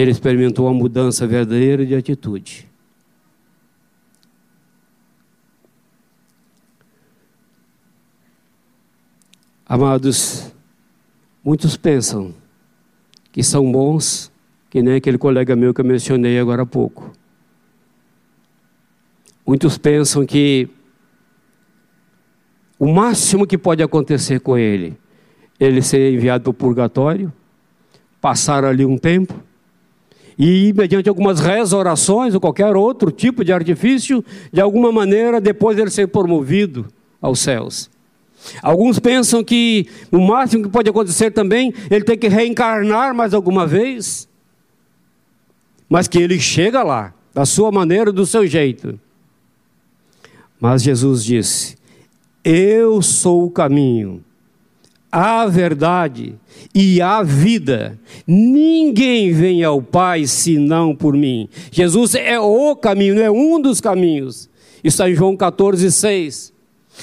ele 0.00 0.10
experimentou 0.10 0.66
uma 0.66 0.74
mudança 0.74 1.26
verdadeira 1.26 1.86
de 1.86 1.94
atitude. 1.94 2.68
Amados, 9.68 10.52
muitos 11.44 11.76
pensam 11.76 12.32
que 13.32 13.42
são 13.42 13.72
bons, 13.72 14.30
que 14.70 14.80
nem 14.80 14.94
aquele 14.94 15.18
colega 15.18 15.56
meu 15.56 15.74
que 15.74 15.80
eu 15.80 15.84
mencionei 15.84 16.38
agora 16.38 16.62
há 16.62 16.66
pouco. 16.66 17.10
Muitos 19.44 19.76
pensam 19.76 20.24
que 20.24 20.68
o 22.78 22.86
máximo 22.86 23.44
que 23.44 23.58
pode 23.58 23.82
acontecer 23.82 24.38
com 24.38 24.56
ele, 24.56 24.96
ele 25.58 25.82
ser 25.82 26.14
enviado 26.14 26.44
para 26.44 26.50
o 26.50 26.54
purgatório, 26.54 27.32
passar 28.20 28.64
ali 28.64 28.86
um 28.86 28.96
tempo, 28.96 29.34
e 30.38 30.72
mediante 30.74 31.08
algumas 31.08 31.40
rezas, 31.40 31.72
orações 31.72 32.34
ou 32.34 32.40
qualquer 32.40 32.76
outro 32.76 33.10
tipo 33.10 33.42
de 33.42 33.52
artifício, 33.52 34.24
de 34.52 34.60
alguma 34.60 34.92
maneira, 34.92 35.40
depois 35.40 35.76
ele 35.76 35.90
ser 35.90 36.06
promovido 36.06 36.86
aos 37.20 37.40
céus. 37.40 37.95
Alguns 38.62 38.98
pensam 38.98 39.42
que 39.42 39.86
o 40.10 40.18
máximo 40.18 40.64
que 40.64 40.70
pode 40.70 40.90
acontecer 40.90 41.30
também, 41.30 41.72
ele 41.90 42.04
tem 42.04 42.18
que 42.18 42.28
reencarnar 42.28 43.14
mais 43.14 43.34
alguma 43.34 43.66
vez, 43.66 44.28
mas 45.88 46.08
que 46.08 46.18
ele 46.18 46.38
chega 46.40 46.82
lá, 46.82 47.14
da 47.34 47.44
sua 47.44 47.70
maneira, 47.70 48.12
do 48.12 48.26
seu 48.26 48.46
jeito. 48.46 48.98
Mas 50.60 50.82
Jesus 50.82 51.24
disse: 51.24 51.76
Eu 52.42 53.02
sou 53.02 53.44
o 53.44 53.50
caminho, 53.50 54.24
a 55.10 55.46
verdade 55.46 56.34
e 56.74 57.00
a 57.00 57.22
vida. 57.22 57.98
Ninguém 58.26 59.32
vem 59.32 59.62
ao 59.62 59.80
Pai 59.82 60.26
senão 60.26 60.94
por 60.94 61.14
mim. 61.14 61.48
Jesus 61.70 62.14
é 62.14 62.38
o 62.40 62.74
caminho, 62.74 63.20
é 63.20 63.30
um 63.30 63.60
dos 63.60 63.80
caminhos. 63.80 64.48
Está 64.82 65.10
em 65.10 65.14
João 65.14 65.36
14, 65.36 65.90
6. 65.90 66.55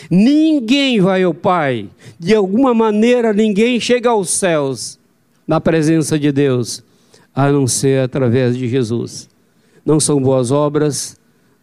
Ninguém 0.09 0.99
vai 0.99 1.23
ao 1.23 1.33
Pai, 1.33 1.89
de 2.19 2.33
alguma 2.35 2.73
maneira 2.73 3.33
ninguém 3.33 3.79
chega 3.79 4.09
aos 4.09 4.29
céus 4.29 4.99
na 5.47 5.59
presença 5.59 6.17
de 6.17 6.31
Deus, 6.31 6.83
a 7.33 7.51
não 7.51 7.67
ser 7.67 8.01
através 8.01 8.57
de 8.57 8.67
Jesus. 8.67 9.29
Não 9.85 9.99
são 9.99 10.21
boas 10.21 10.51
obras, 10.51 11.19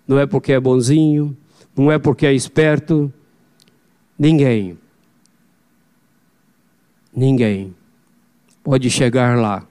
não 0.06 0.18
é 0.18 0.26
porque 0.26 0.52
é 0.52 0.60
bonzinho, 0.60 1.36
não 1.76 1.90
é 1.90 1.98
porque 1.98 2.26
é 2.26 2.32
esperto. 2.32 3.12
Ninguém, 4.18 4.78
ninguém 7.14 7.74
pode 8.62 8.90
chegar 8.90 9.38
lá 9.38 9.66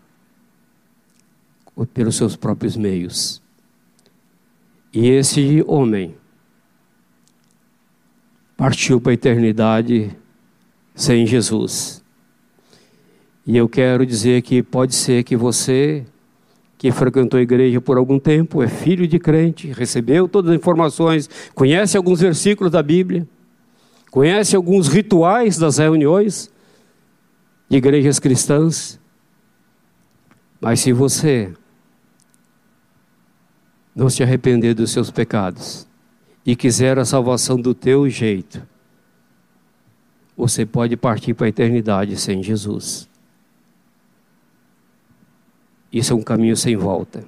pelos 1.94 2.16
seus 2.16 2.36
próprios 2.36 2.76
meios. 2.76 3.42
E 4.92 5.08
esse 5.08 5.64
homem 5.68 6.16
partiu 8.60 9.00
para 9.00 9.14
a 9.14 9.14
eternidade 9.14 10.14
sem 10.94 11.26
Jesus. 11.26 12.04
E 13.48 13.56
eu 13.56 13.70
quero 13.70 14.06
dizer 14.06 14.42
que 14.42 14.62
pode 14.62 14.94
ser 14.94 15.24
que 15.24 15.38
você, 15.38 16.06
que 16.78 16.92
frequentou 16.92 17.40
a 17.40 17.42
igreja 17.42 17.80
por 17.80 17.96
algum 17.96 18.20
tempo, 18.20 18.62
é 18.62 18.68
filho 18.68 19.08
de 19.08 19.18
crente, 19.18 19.72
recebeu 19.72 20.28
todas 20.28 20.52
as 20.52 20.58
informações, 20.58 21.30
conhece 21.56 21.96
alguns 21.96 22.20
versículos 22.20 22.70
da 22.70 22.84
Bíblia, 22.84 23.26
conhece 24.12 24.58
alguns 24.58 24.90
rituais 24.90 25.58
das 25.58 25.78
reuniões 25.78 26.52
de 27.70 27.78
igrejas 27.78 28.20
cristãs, 28.20 29.00
mas 30.60 30.82
se 30.82 30.92
você 30.92 31.54
não 33.96 34.10
se 34.10 34.22
arrepender 34.22 34.74
dos 34.74 34.92
seus 34.92 35.10
pecados, 35.10 35.88
e 36.46 36.56
quiser 36.56 36.98
a 36.98 37.06
salvação 37.06 37.60
do 37.60 37.74
teu 37.74 38.10
jeito, 38.10 38.66
você 40.36 40.66
pode 40.66 40.96
partir 40.96 41.34
para 41.34 41.48
a 41.48 41.50
eternidade 41.50 42.16
sem 42.16 42.42
Jesus. 42.42 43.10
Isso 45.92 46.14
é 46.14 46.16
um 46.16 46.22
caminho 46.22 46.56
sem 46.56 46.78
volta. 46.78 47.26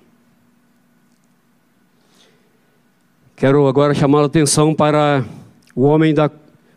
Quero 3.36 3.68
agora 3.68 3.94
chamar 3.94 4.22
a 4.22 4.26
atenção 4.26 4.74
para 4.74 5.26
o 5.76 5.82
homem 5.82 6.14
da, 6.14 6.30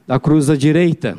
da 0.07 0.19
cruz 0.19 0.47
da 0.47 0.57
direita. 0.57 1.19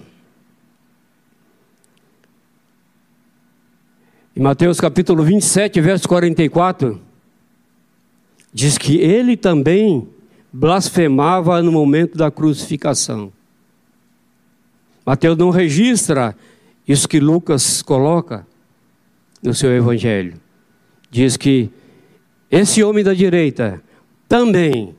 Em 4.36 4.42
Mateus 4.42 4.82
capítulo 4.82 5.24
27, 5.24 5.80
verso 5.80 6.10
44, 6.10 7.00
diz 8.52 8.78
que 8.78 8.98
ele 8.98 9.38
também 9.38 10.10
blasfemava 10.58 11.62
no 11.62 11.70
momento 11.70 12.18
da 12.18 12.32
crucificação. 12.32 13.30
Mateus 15.06 15.38
não 15.38 15.50
registra 15.50 16.34
isso 16.88 17.10
que 17.10 17.20
Lucas 17.20 17.82
coloca 17.82 18.48
no 19.44 19.54
seu 19.54 19.76
evangelho. 19.76 20.40
Diz 21.12 21.36
que 21.36 21.70
esse 22.50 22.82
homem 22.82 23.04
da 23.04 23.14
direita 23.14 23.84
também 24.30 24.96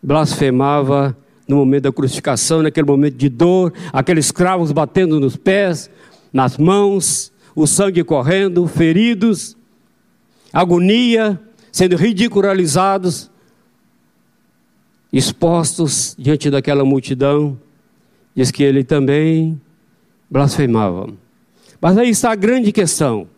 blasfemava 0.00 1.16
no 1.48 1.56
momento 1.56 1.82
da 1.82 1.92
crucificação, 1.92 2.62
naquele 2.62 2.86
momento 2.86 3.16
de 3.16 3.28
dor, 3.28 3.72
aqueles 3.92 4.30
cravos 4.30 4.70
batendo 4.70 5.18
nos 5.18 5.36
pés, 5.36 5.90
nas 6.32 6.56
mãos, 6.56 7.32
o 7.52 7.66
sangue 7.66 8.04
correndo, 8.04 8.64
feridos, 8.68 9.56
agonia, 10.52 11.40
sendo 11.72 11.96
ridicularizados 11.96 13.33
expostos 15.16 16.16
diante 16.18 16.50
daquela 16.50 16.84
multidão, 16.84 17.56
diz 18.34 18.50
que 18.50 18.64
ele 18.64 18.82
também 18.82 19.60
blasfemava. 20.28 21.08
Mas 21.80 21.96
aí 21.96 22.10
está 22.10 22.32
a 22.32 22.34
grande 22.34 22.72
questão. 22.72 23.28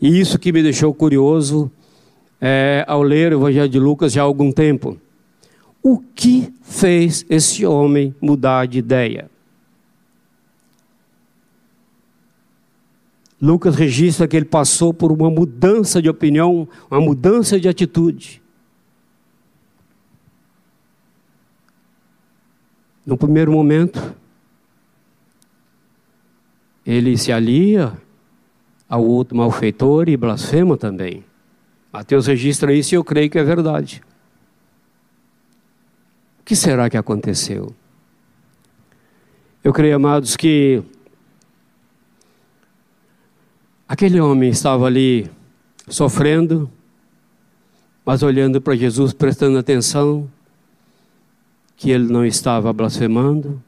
E 0.00 0.20
isso 0.20 0.38
que 0.38 0.52
me 0.52 0.62
deixou 0.62 0.94
curioso 0.94 1.68
é, 2.40 2.84
ao 2.86 3.02
ler 3.02 3.32
o 3.32 3.40
Evangelho 3.40 3.68
de 3.68 3.80
Lucas 3.80 4.12
já 4.12 4.22
há 4.22 4.24
algum 4.24 4.52
tempo. 4.52 4.96
O 5.82 5.98
que 5.98 6.54
fez 6.62 7.26
esse 7.28 7.66
homem 7.66 8.14
mudar 8.20 8.68
de 8.68 8.78
ideia? 8.78 9.28
Lucas 13.42 13.74
registra 13.74 14.28
que 14.28 14.36
ele 14.36 14.44
passou 14.44 14.94
por 14.94 15.10
uma 15.10 15.28
mudança 15.28 16.00
de 16.00 16.08
opinião, 16.08 16.68
uma 16.88 17.00
mudança 17.00 17.58
de 17.58 17.68
atitude. 17.68 18.40
No 23.10 23.16
primeiro 23.16 23.50
momento, 23.50 24.14
ele 26.86 27.18
se 27.18 27.32
alia 27.32 27.92
ao 28.88 29.04
outro 29.04 29.36
malfeitor 29.36 30.08
e 30.08 30.16
blasfema 30.16 30.76
também. 30.76 31.24
Mateus 31.92 32.28
registra 32.28 32.72
isso 32.72 32.94
e 32.94 32.96
eu 32.96 33.02
creio 33.02 33.28
que 33.28 33.36
é 33.36 33.42
verdade. 33.42 34.00
O 36.38 36.44
que 36.44 36.54
será 36.54 36.88
que 36.88 36.96
aconteceu? 36.96 37.74
Eu 39.64 39.72
creio, 39.72 39.96
amados, 39.96 40.36
que 40.36 40.80
Aquele 43.88 44.20
homem 44.20 44.50
estava 44.50 44.86
ali 44.86 45.28
sofrendo, 45.88 46.70
mas 48.06 48.22
olhando 48.22 48.60
para 48.60 48.76
Jesus, 48.76 49.12
prestando 49.12 49.58
atenção, 49.58 50.30
que 51.80 51.90
ele 51.90 52.12
não 52.12 52.26
estava 52.26 52.70
blasfemando, 52.74 53.60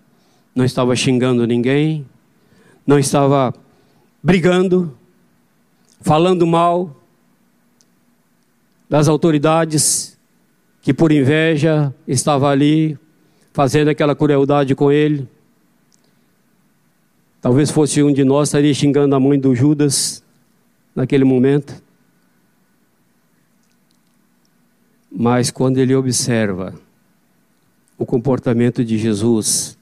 não 0.55 0.67
estava 0.67 0.95
xingando 0.95 1.47
ninguém, 1.47 2.05
não 2.87 2.99
estava 2.99 3.55
brigando, 4.23 4.95
falando 6.03 6.47
mal 6.47 6.95
das 8.87 9.09
autoridades 9.09 10.19
que 10.83 10.93
por 10.93 11.11
inveja 11.11 11.91
estava 12.07 12.51
ali 12.51 12.99
fazendo 13.51 13.89
aquela 13.89 14.15
crueldade 14.15 14.75
com 14.75 14.93
ele. 14.93 15.27
Talvez 17.41 17.71
fosse 17.71 18.03
um 18.03 18.13
de 18.13 18.25
nós 18.25 18.49
estaria 18.49 18.75
xingando 18.75 19.15
a 19.17 19.21
mãe 19.21 19.41
do 19.41 19.55
Judas 19.55 20.23
naquele 20.95 21.25
momento. 21.25 21.83
Mas 25.11 25.51
quando 25.51 25.79
ele 25.79 25.95
observa 25.95 26.75
o 28.03 28.07
comportamento 28.07 28.85
de 28.85 28.99
Jesus, 28.99 29.79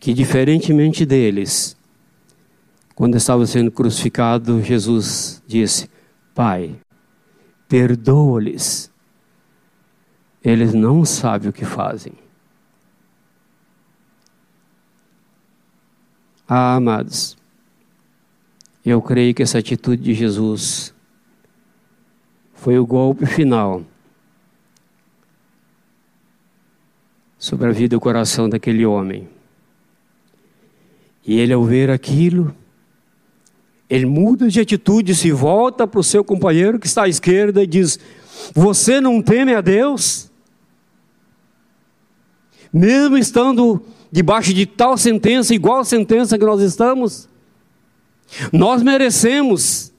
que 0.00 0.12
diferentemente 0.12 1.06
deles, 1.06 1.76
quando 2.94 3.16
estava 3.16 3.46
sendo 3.46 3.70
crucificado, 3.70 4.60
Jesus 4.60 5.40
disse: 5.46 5.88
Pai, 6.34 6.74
perdoa-lhes, 7.68 8.90
eles 10.42 10.74
não 10.74 11.04
sabem 11.04 11.50
o 11.50 11.52
que 11.52 11.64
fazem. 11.64 12.14
Ah, 16.48 16.74
amados, 16.74 17.36
eu 18.84 19.00
creio 19.00 19.32
que 19.32 19.42
essa 19.42 19.58
atitude 19.58 20.02
de 20.02 20.14
Jesus 20.14 20.92
foi 22.54 22.76
o 22.76 22.84
golpe 22.84 23.24
final 23.24 23.84
sobre 27.42 27.68
a 27.68 27.72
vida 27.72 27.92
e 27.92 27.98
o 27.98 28.00
coração 28.00 28.48
daquele 28.48 28.86
homem. 28.86 29.28
E 31.26 31.40
ele, 31.40 31.52
ao 31.52 31.64
ver 31.64 31.90
aquilo, 31.90 32.54
ele 33.90 34.06
muda 34.06 34.48
de 34.48 34.60
atitude, 34.60 35.12
se 35.12 35.32
volta 35.32 35.84
para 35.84 35.98
o 35.98 36.04
seu 36.04 36.22
companheiro 36.22 36.78
que 36.78 36.86
está 36.86 37.02
à 37.02 37.08
esquerda 37.08 37.60
e 37.60 37.66
diz: 37.66 37.98
Você 38.54 39.00
não 39.00 39.20
teme 39.20 39.56
a 39.56 39.60
Deus? 39.60 40.30
Mesmo 42.72 43.18
estando 43.18 43.82
debaixo 44.08 44.54
de 44.54 44.64
tal 44.64 44.96
sentença, 44.96 45.52
igual 45.52 45.84
sentença 45.84 46.38
que 46.38 46.44
nós 46.44 46.62
estamos, 46.62 47.28
nós 48.52 48.84
merecemos 48.84 49.92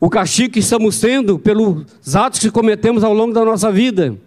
o 0.00 0.08
castigo 0.08 0.54
que 0.54 0.60
estamos 0.60 0.98
tendo 0.98 1.38
pelos 1.38 1.84
atos 2.16 2.40
que 2.40 2.50
cometemos 2.50 3.04
ao 3.04 3.12
longo 3.12 3.34
da 3.34 3.44
nossa 3.44 3.70
vida. 3.70 4.18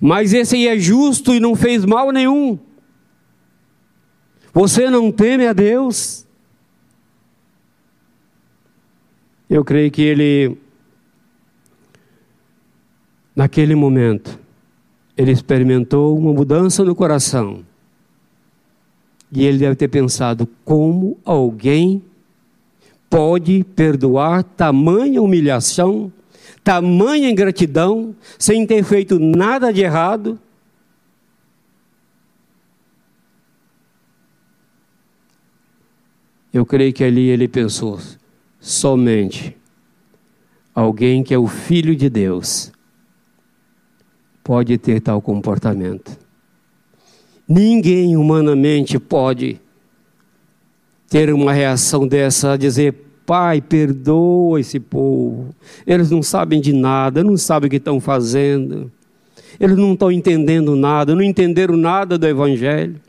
Mas 0.00 0.32
esse 0.32 0.56
aí 0.56 0.68
é 0.68 0.78
justo 0.78 1.34
e 1.34 1.40
não 1.40 1.54
fez 1.54 1.84
mal 1.84 2.10
nenhum. 2.10 2.58
Você 4.52 4.88
não 4.88 5.12
teme 5.12 5.46
a 5.46 5.52
Deus? 5.52 6.26
Eu 9.48 9.64
creio 9.64 9.90
que 9.90 10.02
ele, 10.02 10.56
naquele 13.34 13.74
momento, 13.74 14.38
ele 15.16 15.30
experimentou 15.30 16.18
uma 16.18 16.32
mudança 16.32 16.82
no 16.82 16.94
coração. 16.94 17.64
E 19.30 19.44
ele 19.44 19.58
deve 19.58 19.76
ter 19.76 19.88
pensado: 19.88 20.48
como 20.64 21.18
alguém 21.24 22.02
pode 23.08 23.64
perdoar 23.76 24.42
tamanha 24.42 25.22
humilhação, 25.22 26.12
tamanha 26.66 27.30
ingratidão, 27.30 28.12
sem 28.36 28.66
ter 28.66 28.82
feito 28.82 29.20
nada 29.20 29.72
de 29.72 29.82
errado? 29.82 30.36
Eu 36.52 36.66
creio 36.66 36.92
que 36.92 37.04
ali 37.04 37.28
ele 37.28 37.46
pensou: 37.46 38.00
somente 38.58 39.56
alguém 40.74 41.22
que 41.22 41.32
é 41.32 41.38
o 41.38 41.46
filho 41.46 41.94
de 41.94 42.10
Deus 42.10 42.72
pode 44.42 44.76
ter 44.76 45.00
tal 45.00 45.22
comportamento. 45.22 46.18
Ninguém 47.46 48.16
humanamente 48.16 48.98
pode 48.98 49.60
ter 51.08 51.32
uma 51.32 51.52
reação 51.52 52.08
dessa, 52.08 52.54
a 52.54 52.56
dizer: 52.56 53.05
Pai, 53.26 53.60
perdoa 53.60 54.60
esse 54.60 54.78
povo. 54.78 55.54
Eles 55.86 56.10
não 56.10 56.22
sabem 56.22 56.60
de 56.60 56.72
nada, 56.72 57.24
não 57.24 57.36
sabem 57.36 57.66
o 57.66 57.70
que 57.70 57.76
estão 57.76 58.00
fazendo. 58.00 58.90
Eles 59.58 59.76
não 59.76 59.94
estão 59.94 60.12
entendendo 60.12 60.76
nada, 60.76 61.14
não 61.14 61.22
entenderam 61.22 61.76
nada 61.76 62.16
do 62.16 62.26
Evangelho. 62.26 63.00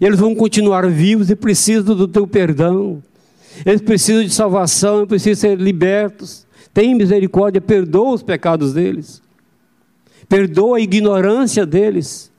Eles 0.00 0.18
vão 0.18 0.34
continuar 0.34 0.88
vivos 0.88 1.30
e 1.30 1.36
precisam 1.36 1.94
do 1.94 2.08
teu 2.08 2.26
perdão. 2.26 3.02
Eles 3.66 3.82
precisam 3.82 4.24
de 4.24 4.30
salvação, 4.30 4.98
eles 4.98 5.08
precisam 5.08 5.50
ser 5.50 5.60
libertos. 5.60 6.46
Tem 6.72 6.94
misericórdia, 6.94 7.60
perdoa 7.60 8.14
os 8.14 8.22
pecados 8.22 8.72
deles 8.72 9.20
perdoa 10.30 10.78
a 10.78 10.80
ignorância 10.80 11.66
deles. 11.66 12.30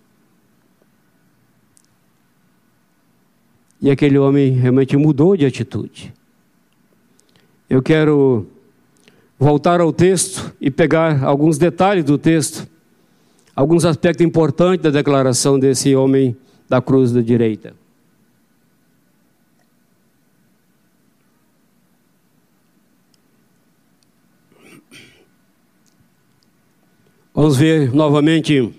E 3.82 3.92
aquele 3.92 4.18
homem 4.18 4.52
realmente 4.52 4.96
mudou 4.96 5.36
de 5.36 5.46
atitude. 5.46 6.14
Eu 7.72 7.82
quero 7.82 8.46
voltar 9.40 9.80
ao 9.80 9.94
texto 9.94 10.54
e 10.60 10.70
pegar 10.70 11.24
alguns 11.24 11.58
detalhes 11.58 12.04
do 12.04 12.18
texto, 12.18 12.68
alguns 13.56 13.86
aspectos 13.86 14.26
importantes 14.26 14.84
da 14.84 14.90
declaração 14.90 15.58
desse 15.58 15.96
homem 15.96 16.36
da 16.68 16.82
cruz 16.82 17.14
da 17.14 17.22
direita. 17.22 17.74
Vamos 27.34 27.56
ver 27.56 27.96
novamente, 27.96 28.70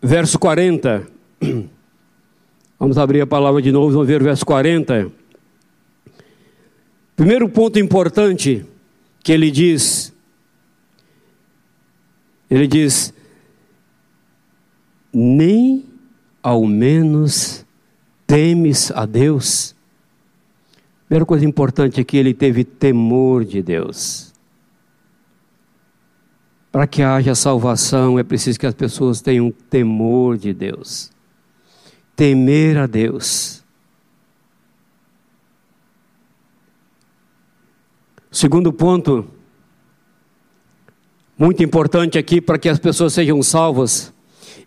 verso 0.00 0.38
40. 0.38 1.06
Vamos 2.80 2.96
abrir 2.96 3.20
a 3.20 3.26
palavra 3.26 3.60
de 3.60 3.70
novo, 3.70 3.92
vamos 3.92 4.08
ver 4.08 4.22
o 4.22 4.24
verso 4.24 4.46
40. 4.46 5.23
Primeiro 7.16 7.48
ponto 7.48 7.78
importante 7.78 8.66
que 9.22 9.32
ele 9.32 9.50
diz, 9.50 10.12
ele 12.50 12.66
diz, 12.66 13.14
nem 15.12 15.84
ao 16.42 16.66
menos 16.66 17.64
temes 18.26 18.90
a 18.90 19.06
Deus. 19.06 19.74
Primeira 21.06 21.24
coisa 21.24 21.44
importante 21.44 22.00
é 22.00 22.04
que 22.04 22.16
ele 22.16 22.34
teve 22.34 22.64
temor 22.64 23.44
de 23.44 23.62
Deus. 23.62 24.32
Para 26.70 26.86
que 26.86 27.02
haja 27.02 27.34
salvação, 27.34 28.18
é 28.18 28.24
preciso 28.24 28.58
que 28.58 28.66
as 28.66 28.74
pessoas 28.74 29.20
tenham 29.20 29.50
temor 29.70 30.36
de 30.36 30.52
Deus. 30.52 31.10
Temer 32.16 32.76
a 32.76 32.86
Deus. 32.86 33.63
Segundo 38.34 38.72
ponto, 38.72 39.24
muito 41.38 41.62
importante 41.62 42.18
aqui 42.18 42.40
para 42.40 42.58
que 42.58 42.68
as 42.68 42.80
pessoas 42.80 43.12
sejam 43.12 43.40
salvas, 43.44 44.12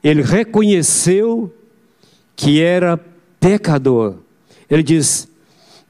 ele 0.02 0.22
reconheceu 0.22 1.54
que 2.34 2.62
era 2.62 2.96
pecador. 3.42 4.20
Ele 4.70 4.82
diz: 4.82 5.28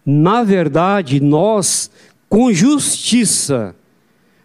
na 0.04 0.42
verdade, 0.42 1.20
nós, 1.20 1.92
com 2.28 2.52
justiça, 2.52 3.76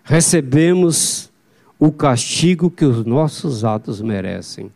recebemos 0.05 1.33
o 1.79 1.91
castigo 1.91 2.71
que 2.71 2.85
os 2.85 3.03
nossos 3.07 3.65
atos 3.65 4.03
merecem, 4.03 4.71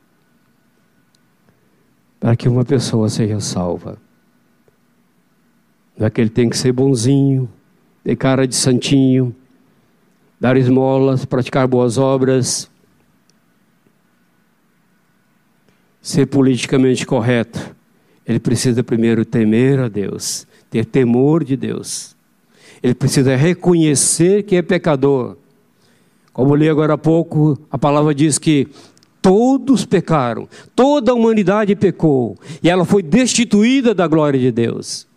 para 2.19 2.35
que 2.35 2.49
uma 2.49 2.64
pessoa 2.64 3.11
seja 3.11 3.38
salva. 3.38 3.99
Não 5.95 6.07
é 6.07 6.11
que 6.11 6.23
ele 6.23 6.31
tem 6.31 6.49
que 6.49 6.57
ser 6.57 6.73
bonzinho, 6.73 7.51
ter 8.07 8.14
cara 8.14 8.47
de 8.47 8.55
santinho, 8.55 9.35
dar 10.38 10.57
esmolas, 10.57 11.25
praticar 11.25 11.66
boas 11.66 11.99
obras, 11.99 12.71
ser 16.01 16.27
politicamente 16.27 17.05
correto. 17.05 17.75
Ele 18.25 18.38
precisa 18.38 18.85
primeiro 18.85 19.25
temer 19.25 19.81
a 19.81 19.88
Deus, 19.88 20.47
ter 20.71 20.85
temor 20.85 21.42
de 21.42 21.57
Deus. 21.57 22.14
Ele 22.81 22.95
precisa 22.95 23.35
reconhecer 23.35 24.45
que 24.45 24.55
é 24.55 24.62
pecador 24.62 25.37
como 26.33 26.55
li 26.55 26.69
agora 26.69 26.95
há 26.95 26.99
pouco, 26.99 27.59
a 27.69 27.77
palavra 27.77 28.14
diz 28.14 28.38
que 28.38 28.69
Todos 29.21 29.85
pecaram, 29.85 30.49
toda 30.77 31.11
a 31.11 31.14
humanidade 31.16 31.75
pecou, 31.75 32.38
e 32.62 32.71
ela 32.71 32.85
foi 32.85 33.03
destituída 33.03 33.92
da 33.92 34.07
glória 34.07 34.38
de 34.38 34.53
Deus. 34.53 35.09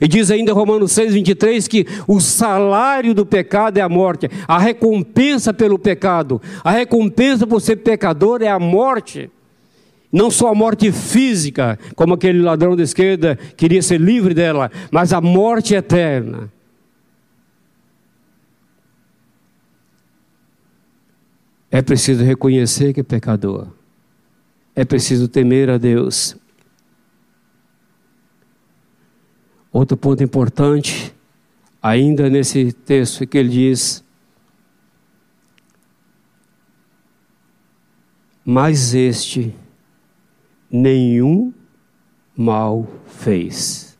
E 0.00 0.08
diz 0.08 0.30
ainda 0.30 0.52
Romanos 0.52 0.92
6, 0.92 1.14
23 1.14 1.68
que 1.68 1.86
o 2.06 2.20
salário 2.20 3.14
do 3.14 3.26
pecado 3.26 3.78
é 3.78 3.80
a 3.80 3.88
morte, 3.88 4.28
a 4.46 4.58
recompensa 4.58 5.52
pelo 5.52 5.78
pecado, 5.78 6.40
a 6.64 6.70
recompensa 6.70 7.46
por 7.46 7.60
ser 7.60 7.76
pecador 7.76 8.42
é 8.42 8.48
a 8.48 8.58
morte. 8.58 9.30
Não 10.10 10.30
só 10.30 10.48
a 10.48 10.54
morte 10.54 10.92
física, 10.92 11.78
como 11.96 12.14
aquele 12.14 12.42
ladrão 12.42 12.76
da 12.76 12.82
esquerda 12.82 13.38
queria 13.56 13.80
ser 13.80 13.98
livre 13.98 14.34
dela, 14.34 14.70
mas 14.90 15.12
a 15.12 15.20
morte 15.20 15.74
eterna. 15.74 16.52
É 21.70 21.80
preciso 21.80 22.22
reconhecer 22.22 22.92
que 22.92 23.00
é 23.00 23.02
pecador. 23.02 23.68
É 24.76 24.84
preciso 24.84 25.26
temer 25.26 25.70
a 25.70 25.78
Deus. 25.78 26.36
Outro 29.72 29.96
ponto 29.96 30.22
importante, 30.22 31.14
ainda 31.82 32.28
nesse 32.28 32.72
texto, 32.72 33.22
é 33.24 33.26
que 33.26 33.38
ele 33.38 33.48
diz: 33.48 34.04
Mas 38.44 38.92
este 38.92 39.54
nenhum 40.70 41.54
mal 42.36 42.86
fez. 43.06 43.98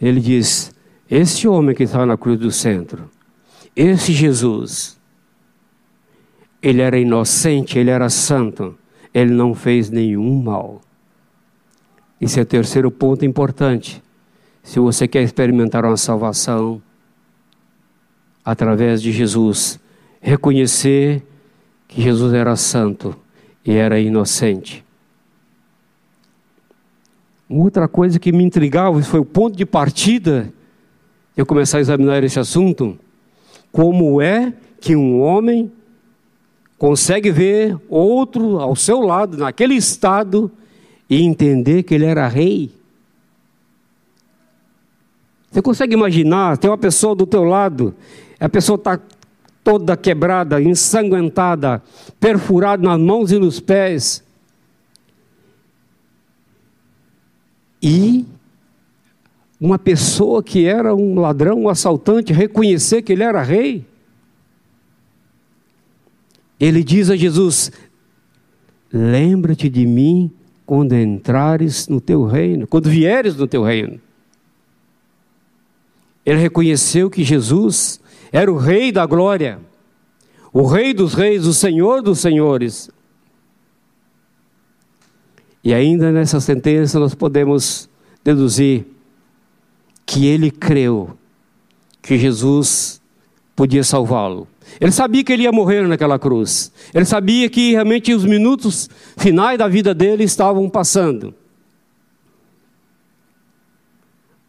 Ele 0.00 0.20
diz: 0.20 0.74
Este 1.10 1.46
homem 1.46 1.74
que 1.74 1.82
está 1.82 2.06
na 2.06 2.16
cruz 2.16 2.38
do 2.38 2.50
centro, 2.50 3.10
esse 3.76 4.12
Jesus, 4.12 4.98
ele 6.62 6.80
era 6.80 6.98
inocente, 6.98 7.78
ele 7.78 7.90
era 7.90 8.08
santo, 8.08 8.78
ele 9.12 9.32
não 9.32 9.54
fez 9.54 9.90
nenhum 9.90 10.42
mal. 10.42 10.80
Esse 12.22 12.38
é 12.38 12.42
o 12.44 12.46
terceiro 12.46 12.88
ponto 12.88 13.24
importante. 13.24 14.00
Se 14.62 14.78
você 14.78 15.08
quer 15.08 15.24
experimentar 15.24 15.84
uma 15.84 15.96
salvação 15.96 16.80
através 18.44 19.02
de 19.02 19.10
Jesus, 19.10 19.80
reconhecer 20.20 21.20
que 21.88 22.00
Jesus 22.00 22.32
era 22.32 22.54
santo 22.54 23.16
e 23.66 23.72
era 23.72 23.98
inocente. 23.98 24.84
Uma 27.50 27.64
outra 27.64 27.88
coisa 27.88 28.20
que 28.20 28.30
me 28.30 28.44
intrigava, 28.44 29.02
foi 29.02 29.18
o 29.18 29.24
ponto 29.24 29.56
de 29.56 29.66
partida 29.66 30.48
eu 31.36 31.44
começar 31.44 31.78
a 31.78 31.80
examinar 31.80 32.22
esse 32.22 32.38
assunto, 32.38 32.96
como 33.72 34.22
é 34.22 34.52
que 34.80 34.94
um 34.94 35.20
homem 35.20 35.72
consegue 36.78 37.32
ver 37.32 37.76
outro 37.88 38.60
ao 38.60 38.76
seu 38.76 39.00
lado, 39.00 39.38
naquele 39.38 39.74
estado, 39.74 40.52
e 41.08 41.22
entender 41.22 41.82
que 41.82 41.94
ele 41.94 42.04
era 42.04 42.28
rei. 42.28 42.70
Você 45.50 45.60
consegue 45.60 45.94
imaginar, 45.94 46.56
tem 46.56 46.70
uma 46.70 46.78
pessoa 46.78 47.14
do 47.14 47.26
teu 47.26 47.44
lado, 47.44 47.94
a 48.40 48.48
pessoa 48.48 48.76
está 48.76 48.98
toda 49.62 49.96
quebrada, 49.96 50.60
ensanguentada, 50.60 51.82
perfurada 52.18 52.82
nas 52.82 52.98
mãos 52.98 53.30
e 53.30 53.38
nos 53.38 53.60
pés. 53.60 54.24
E 57.82 58.24
uma 59.60 59.78
pessoa 59.78 60.42
que 60.42 60.64
era 60.64 60.94
um 60.94 61.20
ladrão, 61.20 61.62
um 61.62 61.68
assaltante, 61.68 62.32
reconhecer 62.32 63.02
que 63.02 63.12
ele 63.12 63.22
era 63.22 63.42
rei. 63.42 63.84
Ele 66.58 66.82
diz 66.82 67.10
a 67.10 67.16
Jesus: 67.16 67.70
Lembra-te 68.92 69.68
de 69.68 69.86
mim 69.86 70.30
quando 70.64 70.94
entrares 70.94 71.88
no 71.88 72.00
teu 72.00 72.24
reino, 72.24 72.66
quando 72.66 72.88
vieres 72.88 73.36
no 73.36 73.46
teu 73.46 73.62
reino. 73.62 74.00
Ele 76.24 76.38
reconheceu 76.38 77.10
que 77.10 77.24
Jesus 77.24 78.00
era 78.30 78.50
o 78.50 78.56
Rei 78.56 78.92
da 78.92 79.04
glória, 79.04 79.58
o 80.52 80.66
Rei 80.66 80.94
dos 80.94 81.14
reis, 81.14 81.46
o 81.46 81.52
Senhor 81.52 82.02
dos 82.02 82.20
senhores. 82.20 82.90
E 85.64 85.72
ainda 85.72 86.10
nessa 86.10 86.40
sentença 86.40 86.98
nós 86.98 87.14
podemos 87.14 87.88
deduzir 88.24 88.86
que 90.04 90.26
ele 90.26 90.50
creu 90.50 91.16
que 92.00 92.18
Jesus 92.18 93.00
podia 93.54 93.84
salvá-lo. 93.84 94.48
Ele 94.80 94.92
sabia 94.92 95.22
que 95.22 95.32
ele 95.32 95.44
ia 95.44 95.52
morrer 95.52 95.86
naquela 95.86 96.18
cruz. 96.18 96.72
Ele 96.94 97.04
sabia 97.04 97.48
que 97.48 97.72
realmente 97.72 98.12
os 98.12 98.24
minutos 98.24 98.88
finais 99.16 99.58
da 99.58 99.68
vida 99.68 99.94
dele 99.94 100.24
estavam 100.24 100.68
passando. 100.68 101.34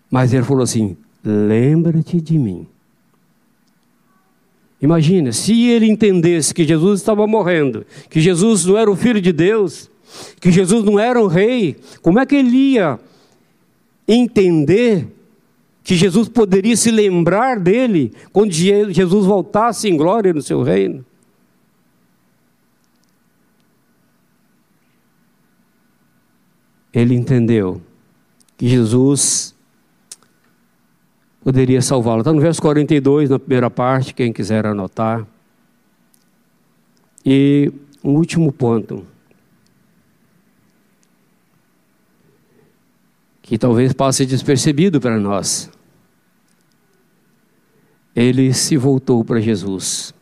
Mas 0.09 0.33
ele 0.33 0.43
falou 0.43 0.63
assim: 0.63 0.95
lembra-te 1.23 2.21
de 2.21 2.37
mim. 2.37 2.67
Imagina, 4.81 5.31
se 5.31 5.69
ele 5.69 5.89
entendesse 5.89 6.53
que 6.53 6.65
Jesus 6.65 6.99
estava 6.99 7.25
morrendo, 7.25 7.85
que 8.09 8.19
Jesus 8.19 8.65
não 8.65 8.77
era 8.77 8.91
o 8.91 8.95
filho 8.97 9.21
de 9.21 9.31
Deus, 9.31 9.89
que 10.41 10.51
Jesus 10.51 10.83
não 10.83 10.99
era 10.99 11.21
o 11.21 11.27
rei, 11.27 11.77
como 12.01 12.19
é 12.19 12.25
que 12.25 12.35
ele 12.35 12.73
ia 12.73 12.99
entender 14.07 15.07
que 15.83 15.95
Jesus 15.95 16.29
poderia 16.29 16.77
se 16.77 16.89
lembrar 16.89 17.59
dele 17.59 18.13
quando 18.31 18.51
Jesus 18.51 19.25
voltasse 19.25 19.89
em 19.89 19.97
glória 19.97 20.33
no 20.33 20.41
seu 20.41 20.63
reino. 20.63 21.05
Ele 26.93 27.15
entendeu 27.15 27.81
que 28.55 28.69
Jesus 28.69 29.53
poderia 31.43 31.81
salvá-lo. 31.81 32.21
Está 32.21 32.31
no 32.31 32.39
verso 32.39 32.61
42, 32.61 33.29
na 33.29 33.39
primeira 33.39 33.69
parte, 33.69 34.13
quem 34.13 34.31
quiser 34.31 34.65
anotar. 34.65 35.25
E 37.25 37.71
um 38.03 38.11
último 38.11 38.51
ponto. 38.51 39.05
Que 43.43 43.57
talvez 43.57 43.93
passe 43.93 44.25
despercebido 44.25 44.99
para 44.99 45.19
nós. 45.19 45.69
Ele 48.15 48.53
se 48.53 48.77
voltou 48.77 49.23
para 49.23 49.39
Jesus. 49.39 50.13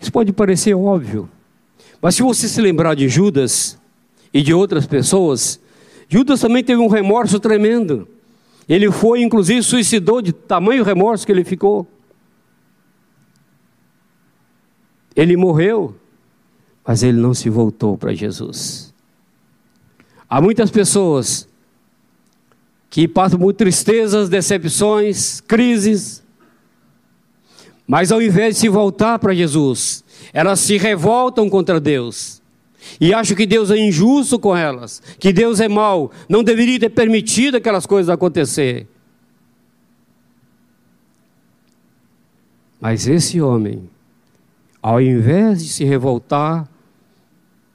Isso 0.00 0.12
pode 0.12 0.32
parecer 0.32 0.74
óbvio, 0.74 1.28
mas 2.00 2.14
se 2.14 2.22
você 2.22 2.48
se 2.48 2.60
lembrar 2.60 2.94
de 2.94 3.08
Judas 3.08 3.76
e 4.32 4.42
de 4.42 4.54
outras 4.54 4.86
pessoas, 4.86 5.60
Judas 6.08 6.40
também 6.40 6.62
teve 6.62 6.80
um 6.80 6.86
remorso 6.86 7.40
tremendo. 7.40 8.06
Ele 8.68 8.90
foi, 8.92 9.22
inclusive, 9.22 9.62
suicidou 9.62 10.22
de 10.22 10.32
tamanho 10.32 10.84
remorso 10.84 11.26
que 11.26 11.32
ele 11.32 11.42
ficou. 11.42 11.86
Ele 15.16 15.36
morreu, 15.36 15.96
mas 16.86 17.02
ele 17.02 17.18
não 17.18 17.34
se 17.34 17.50
voltou 17.50 17.98
para 17.98 18.14
Jesus. 18.14 18.87
Há 20.28 20.40
muitas 20.40 20.70
pessoas 20.70 21.48
que 22.90 23.06
passam 23.08 23.38
por 23.38 23.52
tristezas, 23.54 24.28
decepções, 24.28 25.40
crises, 25.40 26.22
mas 27.86 28.12
ao 28.12 28.20
invés 28.20 28.54
de 28.54 28.60
se 28.60 28.68
voltar 28.68 29.18
para 29.18 29.34
Jesus, 29.34 30.04
elas 30.32 30.60
se 30.60 30.76
revoltam 30.76 31.48
contra 31.48 31.80
Deus 31.80 32.42
e 33.00 33.14
acham 33.14 33.36
que 33.36 33.46
Deus 33.46 33.70
é 33.70 33.78
injusto 33.78 34.38
com 34.38 34.54
elas, 34.54 35.02
que 35.18 35.32
Deus 35.32 35.60
é 35.60 35.68
mau, 35.68 36.10
não 36.28 36.44
deveria 36.44 36.78
ter 36.78 36.90
permitido 36.90 37.56
aquelas 37.56 37.86
coisas 37.86 38.10
acontecer. 38.10 38.86
Mas 42.80 43.06
esse 43.08 43.40
homem, 43.40 43.88
ao 44.82 45.00
invés 45.00 45.62
de 45.62 45.68
se 45.70 45.84
revoltar 45.84 46.68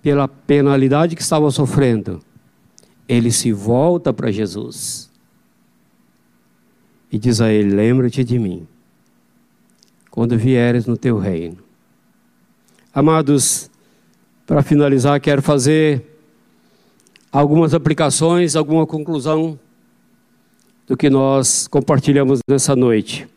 pela 0.01 0.27
penalidade 0.27 1.15
que 1.15 1.21
estava 1.21 1.49
sofrendo, 1.51 2.21
ele 3.07 3.31
se 3.31 3.51
volta 3.51 4.13
para 4.13 4.31
Jesus 4.31 5.11
e 7.11 7.17
diz 7.17 7.41
a 7.41 7.51
ele: 7.51 7.75
Lembra-te 7.75 8.23
de 8.23 8.39
mim, 8.39 8.67
quando 10.09 10.37
vieres 10.37 10.85
no 10.85 10.97
teu 10.97 11.17
reino. 11.17 11.57
Amados, 12.93 13.69
para 14.45 14.61
finalizar, 14.61 15.19
quero 15.19 15.41
fazer 15.41 16.03
algumas 17.31 17.73
aplicações, 17.73 18.55
alguma 18.55 18.85
conclusão 18.85 19.59
do 20.85 20.95
que 20.95 21.09
nós 21.09 21.67
compartilhamos 21.67 22.39
nessa 22.47 22.75
noite. 22.75 23.27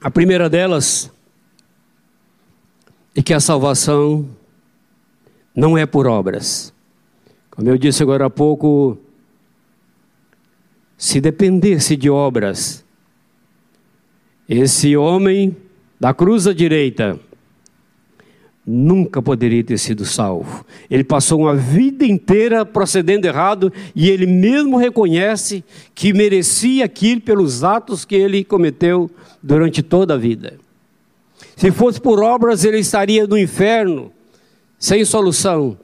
A 0.00 0.10
primeira 0.10 0.50
delas 0.50 1.13
e 3.14 3.22
que 3.22 3.32
a 3.32 3.40
salvação 3.40 4.28
não 5.54 5.78
é 5.78 5.86
por 5.86 6.06
obras. 6.06 6.72
Como 7.50 7.68
eu 7.68 7.78
disse 7.78 8.02
agora 8.02 8.26
há 8.26 8.30
pouco, 8.30 8.98
se 10.96 11.20
dependesse 11.20 11.96
de 11.96 12.10
obras, 12.10 12.84
Esse 14.48 14.94
homem 14.94 15.56
da 15.98 16.12
cruz 16.12 16.46
à 16.46 16.52
direita 16.52 17.18
nunca 18.66 19.22
poderia 19.22 19.64
ter 19.64 19.78
sido 19.78 20.04
salvo. 20.04 20.64
Ele 20.90 21.04
passou 21.04 21.40
uma 21.40 21.54
vida 21.54 22.04
inteira 22.04 22.64
procedendo 22.64 23.24
errado 23.24 23.72
e 23.94 24.10
ele 24.10 24.26
mesmo 24.26 24.76
reconhece 24.76 25.64
que 25.94 26.12
merecia 26.12 26.84
aquilo 26.84 27.20
pelos 27.20 27.64
atos 27.64 28.04
que 28.04 28.14
ele 28.14 28.44
cometeu 28.44 29.10
durante 29.42 29.82
toda 29.82 30.14
a 30.14 30.18
vida. 30.18 30.58
Se 31.56 31.70
fosse 31.70 32.00
por 32.00 32.22
obras, 32.22 32.64
ele 32.64 32.78
estaria 32.78 33.26
no 33.26 33.38
inferno, 33.38 34.12
sem 34.78 35.04
solução. 35.04 35.78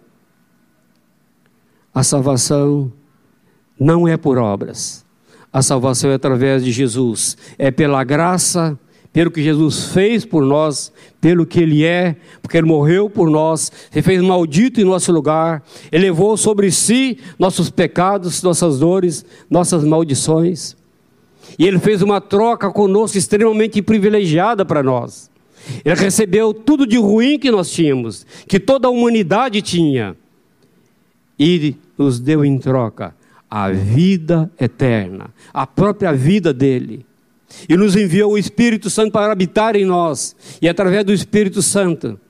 A 1.95 2.03
salvação 2.03 2.93
não 3.79 4.07
é 4.07 4.17
por 4.17 4.39
obras. 4.39 5.05
A 5.53 5.63
salvação 5.63 6.11
é 6.11 6.15
através 6.15 6.65
de 6.65 6.71
Jesus. 6.71 7.37
É 7.59 7.71
pela 7.71 8.05
graça 8.05 8.79
pelo 9.13 9.31
que 9.31 9.43
Jesus 9.43 9.87
fez 9.87 10.25
por 10.25 10.45
nós, 10.45 10.93
pelo 11.21 11.45
que 11.45 11.61
Ele 11.61 11.85
é, 11.85 12.17
porque 12.41 12.57
Ele 12.57 12.67
morreu 12.67 13.11
por 13.11 13.29
nós, 13.29 13.71
Ele 13.93 14.03
fez 14.03 14.23
maldito 14.23 14.81
em 14.81 14.85
nosso 14.85 15.11
lugar, 15.11 15.63
Ele 15.91 16.05
levou 16.05 16.37
sobre 16.37 16.71
si 16.71 17.19
nossos 17.39 17.71
pecados, 17.71 18.43
nossas 18.43 18.79
dores, 18.79 19.25
nossas 19.49 19.85
maldições. 19.85 20.77
E 21.59 21.67
Ele 21.67 21.79
fez 21.79 22.03
uma 22.03 22.21
troca 22.21 22.71
conosco 22.71 23.19
extremamente 23.19 23.83
privilegiada 23.83 24.65
para 24.65 24.83
nós. 24.83 25.30
Ele 25.85 25.95
recebeu 25.95 26.53
tudo 26.53 26.87
de 26.87 26.97
ruim 26.97 27.39
que 27.39 27.51
nós 27.51 27.71
tínhamos, 27.71 28.27
que 28.49 28.59
toda 28.59 28.89
a 28.89 28.91
humanidade 28.91 29.63
tinha, 29.63 30.17
e 31.39 31.77
nos 31.97 32.21
deu 32.21 32.45
em 32.45 32.59
troca 32.59 33.15
a 33.51 33.71
vida 33.71 34.51
eterna, 34.61 35.31
a 35.53 35.67
própria 35.67 36.13
vida 36.13 36.53
dele. 36.53 37.05
E 37.69 37.77
nos 37.77 37.97
enviou 37.97 38.33
o 38.33 38.39
Espírito 38.39 38.89
Santo 38.89 39.11
para 39.11 39.33
habitar 39.33 39.75
em 39.75 39.85
nós. 39.85 40.37
E 40.63 40.69
através 40.69 41.05
do 41.05 41.13
Espírito 41.13 41.61
Santo, 41.63 42.21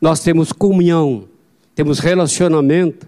nós 0.00 0.20
temos 0.20 0.50
comunhão, 0.50 1.24
temos 1.74 1.98
relacionamento 1.98 3.06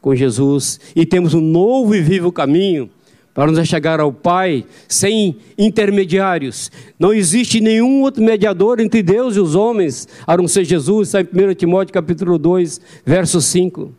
com 0.00 0.14
Jesus 0.14 0.78
e 0.94 1.06
temos 1.06 1.32
um 1.32 1.40
novo 1.40 1.94
e 1.94 2.00
vivo 2.02 2.30
caminho 2.30 2.90
para 3.36 3.52
nos 3.52 3.68
chegar 3.68 4.00
ao 4.00 4.10
Pai 4.10 4.64
sem 4.88 5.36
intermediários. 5.58 6.72
Não 6.98 7.12
existe 7.12 7.60
nenhum 7.60 8.00
outro 8.00 8.24
mediador 8.24 8.80
entre 8.80 9.02
Deus 9.02 9.36
e 9.36 9.40
os 9.40 9.54
homens, 9.54 10.08
a 10.26 10.34
não 10.38 10.48
ser 10.48 10.64
Jesus, 10.64 11.08
está 11.08 11.20
em 11.20 11.50
1 11.50 11.54
Timóteo 11.54 11.92
capítulo 11.92 12.38
2, 12.38 12.80
verso 13.04 13.38
5. 13.42 13.92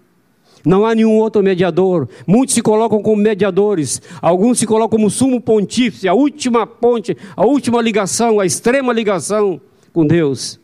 Não 0.65 0.87
há 0.87 0.95
nenhum 0.95 1.19
outro 1.19 1.43
mediador. 1.43 2.09
Muitos 2.25 2.55
se 2.55 2.63
colocam 2.63 2.99
como 2.99 3.21
mediadores, 3.21 4.01
alguns 4.19 4.57
se 4.57 4.65
colocam 4.65 4.97
como 4.97 5.07
sumo 5.11 5.39
pontífice, 5.39 6.07
a 6.07 6.15
última 6.15 6.65
ponte, 6.65 7.15
a 7.35 7.45
última 7.45 7.79
ligação, 7.79 8.39
a 8.39 8.45
extrema 8.45 8.91
ligação 8.91 9.61
com 9.93 10.03
Deus. 10.03 10.59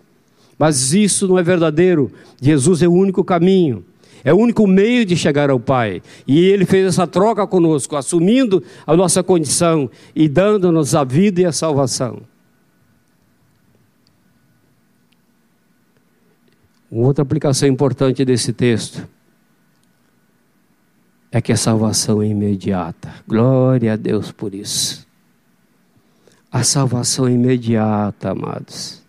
Mas 0.58 0.94
isso 0.94 1.28
não 1.28 1.38
é 1.38 1.44
verdadeiro. 1.44 2.12
Jesus 2.42 2.82
é 2.82 2.88
o 2.88 2.94
único 2.94 3.24
caminho, 3.24 3.86
é 4.24 4.34
o 4.34 4.38
único 4.38 4.66
meio 4.66 5.06
de 5.06 5.16
chegar 5.16 5.50
ao 5.50 5.60
Pai. 5.60 6.02
E 6.26 6.40
Ele 6.40 6.66
fez 6.66 6.88
essa 6.88 7.06
troca 7.06 7.46
conosco, 7.46 7.96
assumindo 7.96 8.64
a 8.88 8.96
nossa 8.96 9.22
condição 9.22 9.90
e 10.16 10.30
dando-nos 10.30 10.96
a 10.96 11.04
vida 11.04 11.42
e 11.42 11.46
a 11.46 11.52
salvação. 11.52 12.22
Outra 16.90 17.24
aplicação 17.24 17.68
importante 17.68 18.24
desse 18.24 18.54
texto 18.54 19.08
é 21.32 21.42
que 21.42 21.52
a 21.52 21.58
salvação 21.58 22.22
é 22.22 22.28
imediata. 22.28 23.12
Glória 23.28 23.94
a 23.94 23.96
Deus 23.96 24.32
por 24.32 24.54
isso. 24.54 25.06
A 26.52 26.64
salvação 26.64 27.28
é 27.28 27.32
imediata, 27.32 28.30
amados. 28.30 29.03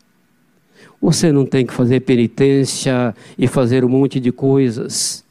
Você 1.05 1.31
não 1.31 1.45
tem 1.45 1.67
que 1.67 1.75
fazer 1.75 2.01
penitência 2.01 3.15
e 3.37 3.47
fazer 3.47 3.85
um 3.85 3.91
monte 3.91 4.19
de 4.19 4.33
coisas. 4.33 5.23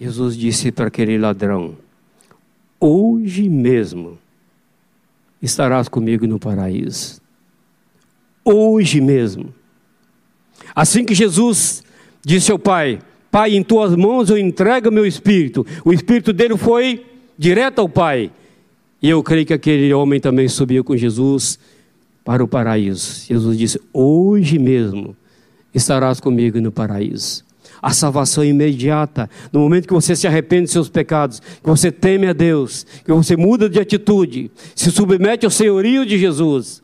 Jesus 0.00 0.36
disse 0.36 0.70
para 0.70 0.86
aquele 0.86 1.18
ladrão: 1.18 1.74
Hoje 2.78 3.48
mesmo 3.48 4.16
estarás 5.42 5.88
comigo 5.88 6.24
no 6.24 6.38
paraíso. 6.38 7.20
Hoje 8.44 9.00
mesmo. 9.00 9.52
Assim 10.72 11.04
que 11.04 11.12
Jesus 11.12 11.82
disse 12.24 12.52
ao 12.52 12.60
Pai: 12.60 13.00
Pai, 13.28 13.56
em 13.56 13.62
tuas 13.64 13.96
mãos 13.96 14.30
eu 14.30 14.38
entrego 14.38 14.88
meu 14.88 15.04
espírito. 15.04 15.66
O 15.84 15.92
espírito 15.92 16.32
dele 16.32 16.56
foi 16.56 17.04
direto 17.36 17.80
ao 17.80 17.88
Pai. 17.88 18.30
E 19.02 19.10
eu 19.10 19.20
creio 19.20 19.44
que 19.44 19.52
aquele 19.52 19.92
homem 19.92 20.20
também 20.20 20.46
subiu 20.46 20.84
com 20.84 20.96
Jesus 20.96 21.58
para 22.26 22.42
o 22.42 22.48
paraíso. 22.48 23.24
Jesus 23.24 23.56
disse: 23.56 23.80
Hoje 23.92 24.58
mesmo 24.58 25.16
estarás 25.72 26.20
comigo 26.20 26.60
no 26.60 26.72
paraíso. 26.72 27.46
A 27.80 27.92
salvação 27.92 28.42
é 28.42 28.48
imediata, 28.48 29.30
no 29.52 29.60
momento 29.60 29.86
que 29.86 29.94
você 29.94 30.16
se 30.16 30.26
arrepende 30.26 30.64
dos 30.64 30.72
seus 30.72 30.88
pecados, 30.88 31.38
que 31.38 31.68
você 31.68 31.92
teme 31.92 32.26
a 32.26 32.32
Deus, 32.32 32.84
que 33.04 33.12
você 33.12 33.36
muda 33.36 33.68
de 33.68 33.78
atitude, 33.78 34.50
se 34.74 34.90
submete 34.90 35.44
ao 35.44 35.50
senhorio 35.52 36.04
de 36.04 36.18
Jesus, 36.18 36.82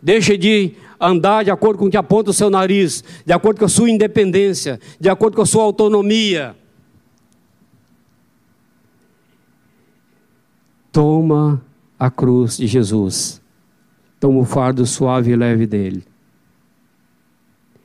deixa 0.00 0.38
de 0.38 0.74
andar 1.00 1.42
de 1.42 1.50
acordo 1.50 1.78
com 1.78 1.86
o 1.86 1.90
que 1.90 1.96
aponta 1.96 2.30
o 2.30 2.34
seu 2.34 2.48
nariz, 2.48 3.02
de 3.26 3.32
acordo 3.32 3.58
com 3.58 3.64
a 3.64 3.68
sua 3.68 3.90
independência, 3.90 4.78
de 5.00 5.08
acordo 5.08 5.34
com 5.34 5.42
a 5.42 5.46
sua 5.46 5.64
autonomia. 5.64 6.54
Toma 10.92 11.60
a 11.98 12.10
cruz 12.10 12.58
de 12.58 12.68
Jesus. 12.68 13.42
Toma 14.20 14.40
o 14.40 14.44
fardo 14.44 14.86
suave 14.86 15.32
e 15.32 15.36
leve 15.36 15.66
dele. 15.66 16.04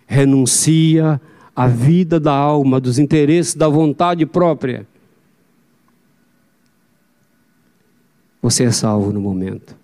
Renuncia 0.08 1.20
à 1.56 1.68
vida 1.68 2.20
da 2.20 2.34
alma, 2.34 2.80
dos 2.80 2.98
interesses, 2.98 3.54
da 3.54 3.68
vontade 3.68 4.26
própria. 4.26 4.88
Você 8.42 8.64
é 8.64 8.72
salvo 8.72 9.12
no 9.12 9.20
momento. 9.20 9.76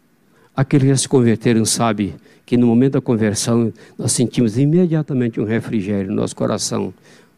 Aqueles 0.56 0.90
que 0.90 0.98
se 0.98 1.10
converteram 1.10 1.66
sabem 1.66 2.16
que 2.46 2.56
no 2.56 2.68
momento 2.68 2.94
da 2.94 3.02
conversão 3.02 3.74
nós 3.98 4.14
sentimos 4.14 4.58
imediatamente 4.58 5.42
um 5.42 5.44
refrigério 5.44 6.10
no 6.10 6.16
nosso 6.16 6.36
coração, 6.36 6.94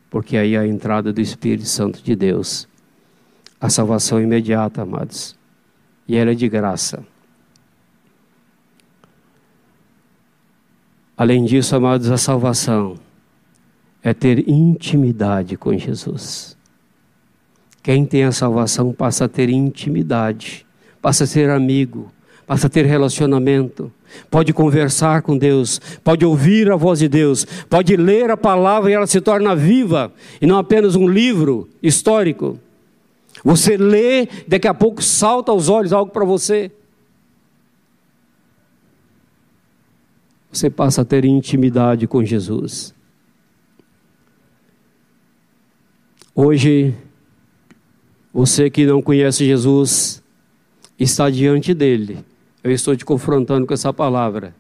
porque 0.09 0.37
aí 0.37 0.53
é 0.53 0.59
a 0.59 0.67
entrada 0.67 1.11
do 1.11 1.19
Espírito 1.19 1.67
Santo 1.67 2.03
de 2.03 2.15
Deus. 2.15 2.67
A 3.59 3.69
salvação 3.69 4.19
é 4.19 4.23
imediata, 4.23 4.83
amados, 4.83 5.35
e 6.07 6.15
ela 6.15 6.31
é 6.31 6.35
de 6.35 6.47
graça. 6.47 7.03
Além 11.17 11.43
disso, 11.43 11.75
amados, 11.75 12.11
a 12.11 12.17
salvação 12.17 12.95
é 14.03 14.13
ter 14.13 14.47
intimidade 14.47 15.57
com 15.57 15.75
Jesus. 15.75 16.55
Quem 17.81 18.05
tem 18.05 18.23
a 18.23 18.31
salvação 18.31 18.93
passa 18.93 19.25
a 19.25 19.27
ter 19.27 19.49
intimidade, 19.49 20.63
passa 21.01 21.23
a 21.23 21.27
ser 21.27 21.49
amigo, 21.49 22.11
passa 22.45 22.67
a 22.67 22.69
ter 22.69 22.85
relacionamento, 22.85 23.91
pode 24.29 24.53
conversar 24.53 25.23
com 25.23 25.35
Deus, 25.35 25.81
pode 26.03 26.23
ouvir 26.23 26.71
a 26.71 26.75
voz 26.75 26.99
de 26.99 27.09
Deus, 27.09 27.45
pode 27.67 27.97
ler 27.97 28.29
a 28.29 28.37
palavra 28.37 28.91
e 28.91 28.93
ela 28.93 29.07
se 29.07 29.19
torna 29.19 29.55
viva 29.55 30.13
e 30.39 30.45
não 30.45 30.59
apenas 30.59 30.95
um 30.95 31.07
livro 31.07 31.67
histórico. 31.81 32.59
Você 33.43 33.75
lê, 33.75 34.27
daqui 34.47 34.67
a 34.67 34.73
pouco 34.73 35.01
salta 35.01 35.51
aos 35.51 35.67
olhos 35.67 35.91
algo 35.91 36.11
para 36.11 36.25
você. 36.25 36.71
Você 40.57 40.71
passa 40.71 41.03
a 41.03 41.05
ter 41.05 41.23
intimidade 41.23 42.07
com 42.07 42.25
Jesus. 42.25 42.91
Hoje, 46.33 46.95
você 48.33 48.67
que 48.67 48.83
não 48.83 48.99
conhece 48.99 49.45
Jesus, 49.45 50.23
está 50.97 51.29
diante 51.29 51.75
dele 51.75 52.25
eu 52.63 52.71
estou 52.71 52.95
te 52.95 53.05
confrontando 53.05 53.67
com 53.67 53.73
essa 53.73 53.93
palavra. 53.93 54.55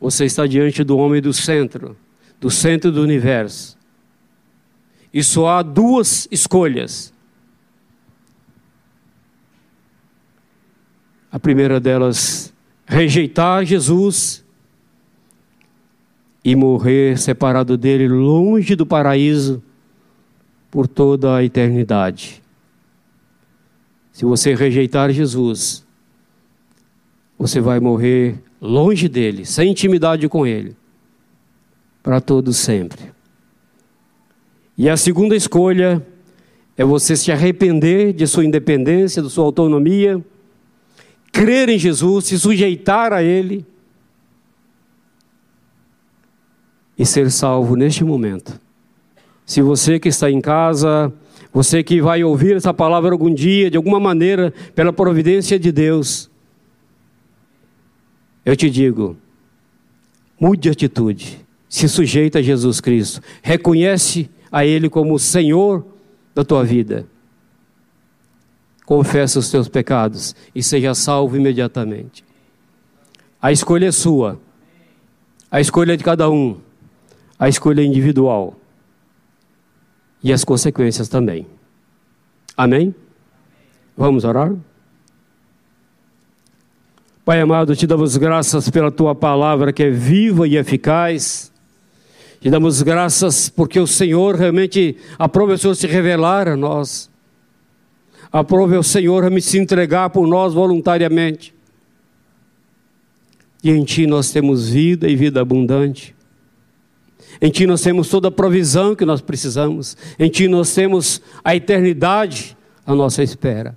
Você 0.00 0.24
está 0.24 0.44
diante 0.44 0.82
do 0.82 0.98
homem 0.98 1.22
do 1.22 1.32
centro, 1.32 1.96
do 2.40 2.50
centro 2.50 2.90
do 2.90 3.00
universo. 3.00 3.78
E 5.14 5.22
só 5.22 5.50
há 5.50 5.62
duas 5.62 6.26
escolhas. 6.32 7.14
A 11.30 11.38
primeira 11.38 11.78
delas, 11.78 12.52
rejeitar 12.84 13.64
Jesus 13.64 14.44
e 16.44 16.56
morrer 16.56 17.18
separado 17.18 17.76
dele, 17.76 18.08
longe 18.08 18.74
do 18.74 18.86
paraíso, 18.86 19.62
por 20.70 20.86
toda 20.86 21.36
a 21.36 21.44
eternidade. 21.44 22.42
Se 24.12 24.24
você 24.24 24.54
rejeitar 24.54 25.10
Jesus, 25.10 25.84
você 27.38 27.60
vai 27.60 27.80
morrer 27.80 28.38
longe 28.60 29.08
dele, 29.08 29.44
sem 29.44 29.70
intimidade 29.70 30.28
com 30.28 30.46
ele, 30.46 30.76
para 32.02 32.20
todo 32.20 32.52
sempre. 32.52 33.10
E 34.76 34.88
a 34.88 34.96
segunda 34.96 35.36
escolha 35.36 36.06
é 36.76 36.84
você 36.84 37.16
se 37.16 37.30
arrepender 37.30 38.12
de 38.14 38.26
sua 38.26 38.44
independência, 38.44 39.22
de 39.22 39.28
sua 39.28 39.44
autonomia, 39.44 40.24
crer 41.30 41.68
em 41.68 41.78
Jesus, 41.78 42.26
se 42.26 42.38
sujeitar 42.38 43.12
a 43.12 43.22
Ele 43.22 43.66
e 47.00 47.06
ser 47.06 47.30
salvo 47.30 47.76
neste 47.76 48.04
momento. 48.04 48.60
Se 49.46 49.62
você 49.62 49.98
que 49.98 50.10
está 50.10 50.30
em 50.30 50.38
casa, 50.38 51.10
você 51.50 51.82
que 51.82 51.98
vai 51.98 52.22
ouvir 52.22 52.56
essa 52.56 52.74
palavra 52.74 53.12
algum 53.12 53.32
dia, 53.32 53.70
de 53.70 53.78
alguma 53.78 53.98
maneira, 53.98 54.52
pela 54.74 54.92
providência 54.92 55.58
de 55.58 55.72
Deus, 55.72 56.30
eu 58.44 58.54
te 58.54 58.68
digo, 58.68 59.16
mude 60.38 60.60
de 60.60 60.68
atitude, 60.68 61.40
se 61.70 61.88
sujeita 61.88 62.40
a 62.40 62.42
Jesus 62.42 62.82
Cristo, 62.82 63.22
reconhece 63.40 64.28
a 64.52 64.66
Ele 64.66 64.90
como 64.90 65.18
Senhor 65.18 65.86
da 66.34 66.44
tua 66.44 66.64
vida. 66.64 67.06
Confessa 68.84 69.38
os 69.38 69.50
teus 69.50 69.68
pecados 69.68 70.36
e 70.54 70.62
seja 70.62 70.94
salvo 70.94 71.34
imediatamente. 71.34 72.22
A 73.40 73.50
escolha 73.50 73.86
é 73.86 73.92
sua, 73.92 74.38
a 75.50 75.62
escolha 75.62 75.94
é 75.94 75.96
de 75.96 76.04
cada 76.04 76.28
um, 76.28 76.60
a 77.40 77.48
escolha 77.48 77.82
individual 77.82 78.54
e 80.22 80.30
as 80.30 80.44
consequências 80.44 81.08
também. 81.08 81.46
Amém? 82.54 82.94
Vamos 83.96 84.24
orar? 84.24 84.54
Pai 87.24 87.40
amado, 87.40 87.74
te 87.74 87.86
damos 87.86 88.18
graças 88.18 88.68
pela 88.68 88.90
tua 88.90 89.14
palavra 89.14 89.72
que 89.72 89.82
é 89.82 89.90
viva 89.90 90.46
e 90.46 90.58
eficaz. 90.58 91.50
Te 92.42 92.50
damos 92.50 92.82
graças 92.82 93.48
porque 93.48 93.80
o 93.80 93.86
Senhor 93.86 94.34
realmente 94.34 94.98
aprova 95.18 95.54
o 95.54 95.58
Senhor 95.58 95.74
se 95.74 95.86
revelar 95.86 96.46
a 96.46 96.56
nós. 96.56 97.08
Aprove 98.30 98.76
o 98.76 98.82
Senhor 98.82 99.24
a 99.24 99.30
me 99.30 99.40
se 99.40 99.58
entregar 99.58 100.10
por 100.10 100.26
nós 100.26 100.52
voluntariamente. 100.52 101.54
E 103.64 103.70
em 103.70 103.82
Ti 103.82 104.06
nós 104.06 104.30
temos 104.30 104.68
vida 104.68 105.08
e 105.08 105.16
vida 105.16 105.40
abundante. 105.40 106.14
Em 107.40 107.50
Ti 107.50 107.66
nós 107.66 107.80
temos 107.80 108.08
toda 108.08 108.28
a 108.28 108.30
provisão 108.30 108.94
que 108.94 109.04
nós 109.04 109.20
precisamos. 109.20 109.96
Em 110.18 110.28
Ti 110.28 110.46
nós 110.46 110.74
temos 110.74 111.22
a 111.42 111.56
eternidade 111.56 112.56
à 112.84 112.94
nossa 112.94 113.22
espera. 113.22 113.76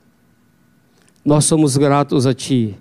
Nós 1.24 1.45
somos 1.45 1.78
gratos 1.78 2.28
a 2.28 2.34
Ti 2.34 2.76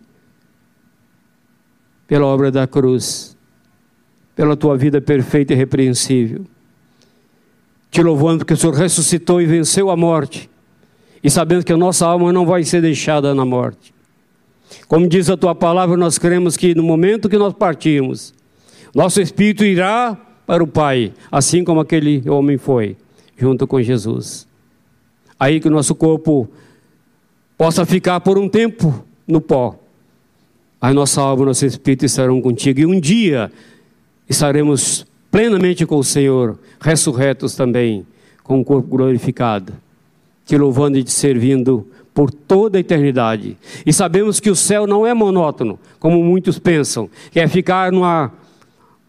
pela 2.08 2.26
obra 2.26 2.50
da 2.50 2.66
cruz, 2.66 3.36
pela 4.34 4.56
Tua 4.56 4.76
vida 4.76 5.00
perfeita 5.00 5.52
e 5.52 5.56
repreensível. 5.56 6.44
Te 7.90 8.02
louvando 8.02 8.38
porque 8.38 8.54
o 8.54 8.56
Senhor 8.56 8.74
ressuscitou 8.74 9.40
e 9.40 9.46
venceu 9.46 9.88
a 9.88 9.96
morte. 9.96 10.50
E 11.22 11.30
sabendo 11.30 11.64
que 11.64 11.72
a 11.72 11.76
nossa 11.76 12.04
alma 12.06 12.32
não 12.32 12.44
vai 12.44 12.64
ser 12.64 12.82
deixada 12.82 13.32
na 13.34 13.44
morte. 13.44 13.94
Como 14.88 15.06
diz 15.06 15.30
a 15.30 15.36
Tua 15.36 15.54
palavra, 15.54 15.96
nós 15.96 16.18
cremos 16.18 16.56
que 16.56 16.74
no 16.74 16.82
momento 16.82 17.28
que 17.28 17.38
nós 17.38 17.54
partirmos, 17.54 18.34
nosso 18.92 19.20
espírito 19.20 19.64
irá 19.64 20.18
para 20.46 20.62
o 20.62 20.66
Pai, 20.66 21.12
assim 21.30 21.64
como 21.64 21.80
aquele 21.80 22.28
homem 22.28 22.58
foi, 22.58 22.96
junto 23.36 23.66
com 23.66 23.80
Jesus. 23.80 24.46
Aí 25.38 25.60
que 25.60 25.68
o 25.68 25.70
nosso 25.70 25.94
corpo 25.94 26.48
possa 27.56 27.84
ficar 27.86 28.20
por 28.20 28.38
um 28.38 28.48
tempo 28.48 29.04
no 29.26 29.40
pó. 29.40 29.78
A 30.80 30.92
nossa 30.92 31.20
alma 31.20 31.44
e 31.44 31.46
nosso 31.46 31.64
espírito 31.64 32.04
estarão 32.04 32.40
contigo. 32.40 32.80
E 32.80 32.86
um 32.86 32.98
dia 32.98 33.50
estaremos 34.28 35.06
plenamente 35.30 35.86
com 35.86 35.96
o 35.96 36.04
Senhor, 36.04 36.58
ressurretos 36.80 37.54
também, 37.54 38.06
com 38.42 38.60
o 38.60 38.64
corpo 38.64 38.88
glorificado, 38.88 39.72
te 40.44 40.56
louvando 40.56 40.98
e 40.98 41.04
te 41.04 41.12
servindo 41.12 41.86
por 42.12 42.30
toda 42.30 42.78
a 42.78 42.80
eternidade. 42.80 43.56
E 43.86 43.92
sabemos 43.92 44.40
que 44.40 44.50
o 44.50 44.56
céu 44.56 44.86
não 44.86 45.06
é 45.06 45.14
monótono, 45.14 45.78
como 45.98 46.22
muitos 46.22 46.58
pensam, 46.58 47.08
que 47.30 47.40
é 47.40 47.48
ficar 47.48 47.90
numa 47.90 48.32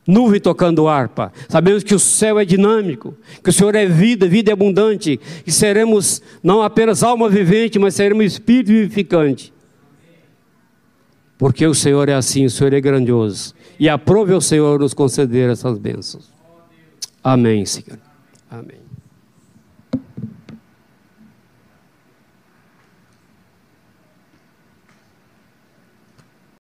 nuvem 0.06 0.40
tocando 0.40 0.88
harpa. 0.88 1.32
Sabemos 1.48 1.84
que 1.84 1.96
o 1.96 2.00
céu 2.00 2.40
é 2.40 2.46
dinâmico, 2.46 3.16
que 3.44 3.50
o 3.50 3.54
Senhor 3.54 3.76
é 3.76 3.86
vida, 3.86 4.28
vida 4.28 4.52
é 4.52 4.54
abundante, 4.54 5.20
e 5.46 5.52
seremos 5.52 6.22
não 6.42 6.62
apenas 6.62 7.04
alma 7.04 7.30
vivente, 7.30 7.80
mas 7.80 7.96
seremos 7.96 8.26
espírito 8.26 8.68
vivificante. 8.68 9.54
Porque 11.38 11.66
o 11.66 11.74
Senhor 11.74 12.08
é 12.10 12.14
assim, 12.14 12.46
o 12.46 12.50
Senhor 12.50 12.74
é 12.74 12.80
grandioso. 12.80 13.54
E 13.80 13.90
aprove 13.90 14.34
o 14.34 14.42
Senhor 14.42 14.80
nos 14.80 14.94
conceder 14.94 15.50
essas 15.50 15.78
bênçãos. 15.78 16.32
Amém, 17.24 17.66
Senhor. 17.66 18.00
Amém. 18.50 18.83